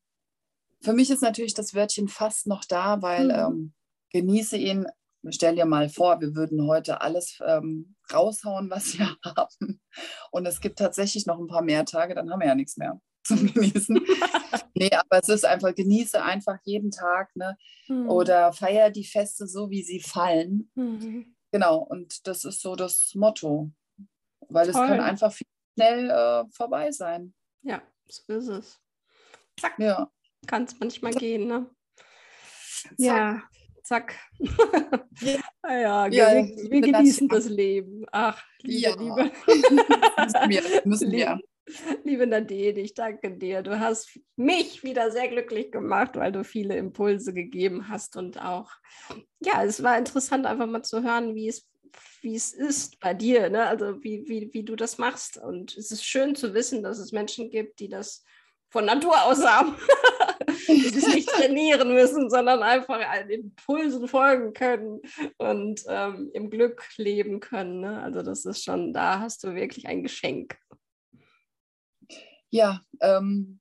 für 0.80 0.92
mich 0.92 1.10
ist 1.10 1.22
natürlich 1.22 1.54
das 1.54 1.74
Wörtchen 1.74 2.08
fast 2.08 2.46
noch 2.46 2.64
da, 2.64 3.02
weil 3.02 3.26
mhm. 3.26 3.30
ähm, 3.30 3.74
genieße 4.10 4.56
ihn. 4.56 4.86
Stell 5.30 5.54
dir 5.54 5.64
mal 5.64 5.88
vor, 5.88 6.20
wir 6.20 6.34
würden 6.34 6.66
heute 6.66 7.00
alles 7.00 7.38
ähm, 7.46 7.94
raushauen, 8.12 8.68
was 8.68 8.98
wir 8.98 9.16
haben. 9.24 9.80
Und 10.30 10.44
es 10.46 10.60
gibt 10.60 10.78
tatsächlich 10.78 11.24
noch 11.24 11.38
ein 11.38 11.46
paar 11.46 11.62
mehr 11.62 11.84
Tage, 11.84 12.14
dann 12.14 12.30
haben 12.30 12.40
wir 12.40 12.48
ja 12.48 12.54
nichts 12.54 12.76
mehr 12.76 13.00
zum 13.26 13.52
Genießen. 13.52 14.00
nee, 14.74 14.90
aber 14.92 15.18
es 15.22 15.28
ist 15.28 15.44
einfach, 15.44 15.74
genieße 15.74 16.22
einfach 16.22 16.58
jeden 16.64 16.90
Tag, 16.90 17.34
ne? 17.36 17.56
Mhm. 17.88 18.08
Oder 18.08 18.52
feier 18.52 18.90
die 18.90 19.04
Feste 19.04 19.46
so, 19.46 19.70
wie 19.70 19.82
sie 19.82 20.00
fallen. 20.00 20.70
Mhm. 20.74 21.34
Genau, 21.50 21.78
und 21.78 22.26
das 22.26 22.44
ist 22.44 22.60
so 22.60 22.76
das 22.76 23.12
Motto, 23.14 23.70
weil 24.48 24.70
Toll. 24.70 24.82
es 24.82 24.88
kann 24.88 25.00
einfach 25.00 25.32
viel 25.32 25.46
schnell 25.74 26.10
äh, 26.10 26.44
vorbei 26.50 26.90
sein. 26.90 27.32
Ja, 27.62 27.82
so 28.08 28.32
ist 28.32 28.48
es. 28.48 28.80
Zack. 29.58 29.78
Ja. 29.78 30.10
Kann 30.46 30.64
es 30.64 30.78
manchmal 30.78 31.12
zack. 31.12 31.20
gehen, 31.20 31.46
ne? 31.46 31.70
Zack. 32.82 32.98
Ja, 32.98 33.42
zack. 33.82 34.18
ja, 34.38 35.38
ah 35.62 35.76
ja, 35.76 36.06
ja 36.08 36.34
wir, 36.34 36.70
wir 36.70 36.80
genießen 36.80 37.28
das 37.28 37.46
Leben. 37.46 38.04
Ach, 38.12 38.42
liebe, 38.60 38.80
ja. 38.80 38.94
liebe. 38.96 39.32
müssen 39.46 40.50
wir. 40.50 40.82
Müssen 40.84 41.12
wir. 41.12 41.40
Liebe 42.04 42.26
Nadine, 42.26 42.80
ich 42.80 42.94
danke 42.94 43.30
dir. 43.30 43.62
Du 43.62 43.78
hast 43.78 44.18
mich 44.36 44.82
wieder 44.82 45.10
sehr 45.10 45.28
glücklich 45.28 45.72
gemacht, 45.72 46.16
weil 46.16 46.32
du 46.32 46.44
viele 46.44 46.76
Impulse 46.76 47.32
gegeben 47.32 47.88
hast 47.88 48.16
und 48.16 48.40
auch, 48.40 48.70
ja, 49.40 49.64
es 49.64 49.82
war 49.82 49.98
interessant, 49.98 50.46
einfach 50.46 50.66
mal 50.66 50.82
zu 50.82 51.02
hören, 51.02 51.34
wie 51.34 51.48
es, 51.48 51.68
wie 52.20 52.34
es 52.34 52.52
ist 52.52 53.00
bei 53.00 53.14
dir, 53.14 53.48
ne? 53.48 53.66
also 53.66 54.02
wie, 54.02 54.24
wie, 54.28 54.52
wie 54.52 54.64
du 54.64 54.76
das 54.76 54.98
machst. 54.98 55.38
Und 55.38 55.76
es 55.76 55.90
ist 55.90 56.04
schön 56.04 56.34
zu 56.34 56.54
wissen, 56.54 56.82
dass 56.82 56.98
es 56.98 57.12
Menschen 57.12 57.50
gibt, 57.50 57.80
die 57.80 57.88
das 57.88 58.24
von 58.70 58.84
Natur 58.84 59.22
aus 59.22 59.44
haben, 59.46 59.76
die 60.68 60.90
das 60.90 61.14
nicht 61.14 61.28
trainieren 61.28 61.94
müssen, 61.94 62.28
sondern 62.28 62.62
einfach 62.62 63.08
allen 63.08 63.30
Impulsen 63.30 64.08
folgen 64.08 64.52
können 64.52 65.00
und 65.38 65.82
ähm, 65.86 66.30
im 66.34 66.50
Glück 66.50 66.82
leben 66.96 67.40
können. 67.40 67.80
Ne? 67.80 68.02
Also 68.02 68.22
das 68.22 68.44
ist 68.44 68.64
schon, 68.64 68.92
da 68.92 69.20
hast 69.20 69.44
du 69.44 69.54
wirklich 69.54 69.86
ein 69.86 70.02
Geschenk. 70.02 70.58
Ja, 72.54 72.82
ähm, 73.00 73.58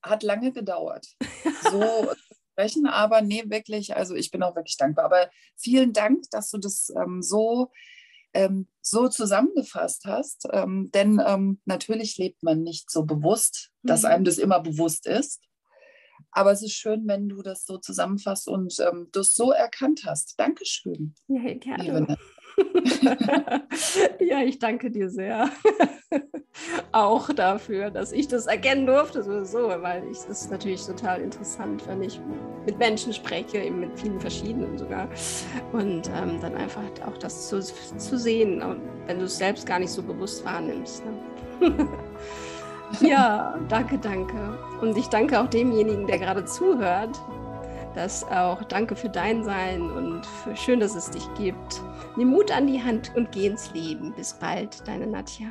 hat 0.00 0.22
lange 0.22 0.52
gedauert. 0.52 1.08
So 1.72 1.82
sprechen, 2.52 2.86
aber 2.86 3.20
nee, 3.20 3.42
wirklich, 3.48 3.96
also 3.96 4.14
ich 4.14 4.30
bin 4.30 4.44
auch 4.44 4.54
wirklich 4.54 4.76
dankbar. 4.76 5.06
Aber 5.06 5.28
vielen 5.56 5.92
Dank, 5.92 6.22
dass 6.30 6.48
du 6.50 6.58
das 6.58 6.92
ähm, 6.96 7.20
so, 7.20 7.72
ähm, 8.34 8.68
so 8.80 9.08
zusammengefasst 9.08 10.04
hast. 10.04 10.46
Ähm, 10.52 10.88
denn 10.94 11.20
ähm, 11.26 11.60
natürlich 11.64 12.16
lebt 12.16 12.44
man 12.44 12.62
nicht 12.62 12.92
so 12.92 13.04
bewusst, 13.04 13.72
dass 13.82 14.02
mhm. 14.02 14.08
einem 14.08 14.24
das 14.24 14.38
immer 14.38 14.60
bewusst 14.60 15.08
ist. 15.08 15.42
Aber 16.30 16.52
es 16.52 16.62
ist 16.62 16.74
schön, 16.74 17.08
wenn 17.08 17.28
du 17.28 17.42
das 17.42 17.66
so 17.66 17.76
zusammenfasst 17.78 18.46
und 18.46 18.78
ähm, 18.78 19.08
du 19.10 19.18
es 19.18 19.34
so 19.34 19.50
erkannt 19.50 20.02
hast. 20.06 20.38
Dankeschön. 20.38 21.16
Ja, 21.26 21.54
gerne. 21.54 22.16
ja, 24.20 24.42
ich 24.44 24.60
danke 24.60 24.92
dir 24.92 25.10
sehr. 25.10 25.50
auch 26.92 27.32
dafür, 27.32 27.90
dass 27.90 28.12
ich 28.12 28.28
das 28.28 28.46
erkennen 28.46 28.86
durfte, 28.86 29.22
sowieso, 29.22 29.68
weil 29.68 30.04
ich 30.10 30.18
es 30.28 30.50
natürlich 30.50 30.84
total 30.84 31.20
interessant, 31.20 31.86
wenn 31.86 32.02
ich 32.02 32.20
mit 32.66 32.78
Menschen 32.78 33.12
spreche, 33.12 33.58
eben 33.58 33.80
mit 33.80 33.98
vielen 33.98 34.20
verschiedenen 34.20 34.76
sogar. 34.78 35.08
Und 35.72 36.10
ähm, 36.14 36.40
dann 36.40 36.54
einfach 36.54 36.82
auch 37.06 37.16
das 37.18 37.48
zu, 37.48 37.60
zu 37.60 38.18
sehen, 38.18 38.62
wenn 39.06 39.18
du 39.18 39.24
es 39.24 39.38
selbst 39.38 39.66
gar 39.66 39.78
nicht 39.78 39.90
so 39.90 40.02
bewusst 40.02 40.44
wahrnimmst. 40.44 41.02
Ne? 41.04 41.88
ja, 43.00 43.58
danke, 43.68 43.98
danke. 43.98 44.58
Und 44.80 44.96
ich 44.96 45.08
danke 45.08 45.40
auch 45.40 45.48
demjenigen, 45.48 46.06
der 46.06 46.18
gerade 46.18 46.44
zuhört. 46.44 47.18
Das 47.94 48.22
auch 48.24 48.62
danke 48.64 48.94
für 48.94 49.08
dein 49.08 49.42
Sein 49.42 49.90
und 49.90 50.24
für, 50.24 50.54
schön, 50.54 50.78
dass 50.78 50.94
es 50.94 51.10
dich 51.10 51.26
gibt. 51.34 51.80
Nimm 52.16 52.28
Mut 52.28 52.52
an 52.52 52.66
die 52.66 52.82
Hand 52.82 53.12
und 53.16 53.32
geh 53.32 53.46
ins 53.46 53.72
Leben. 53.72 54.12
Bis 54.12 54.34
bald, 54.34 54.86
deine 54.86 55.06
Nadja. 55.06 55.48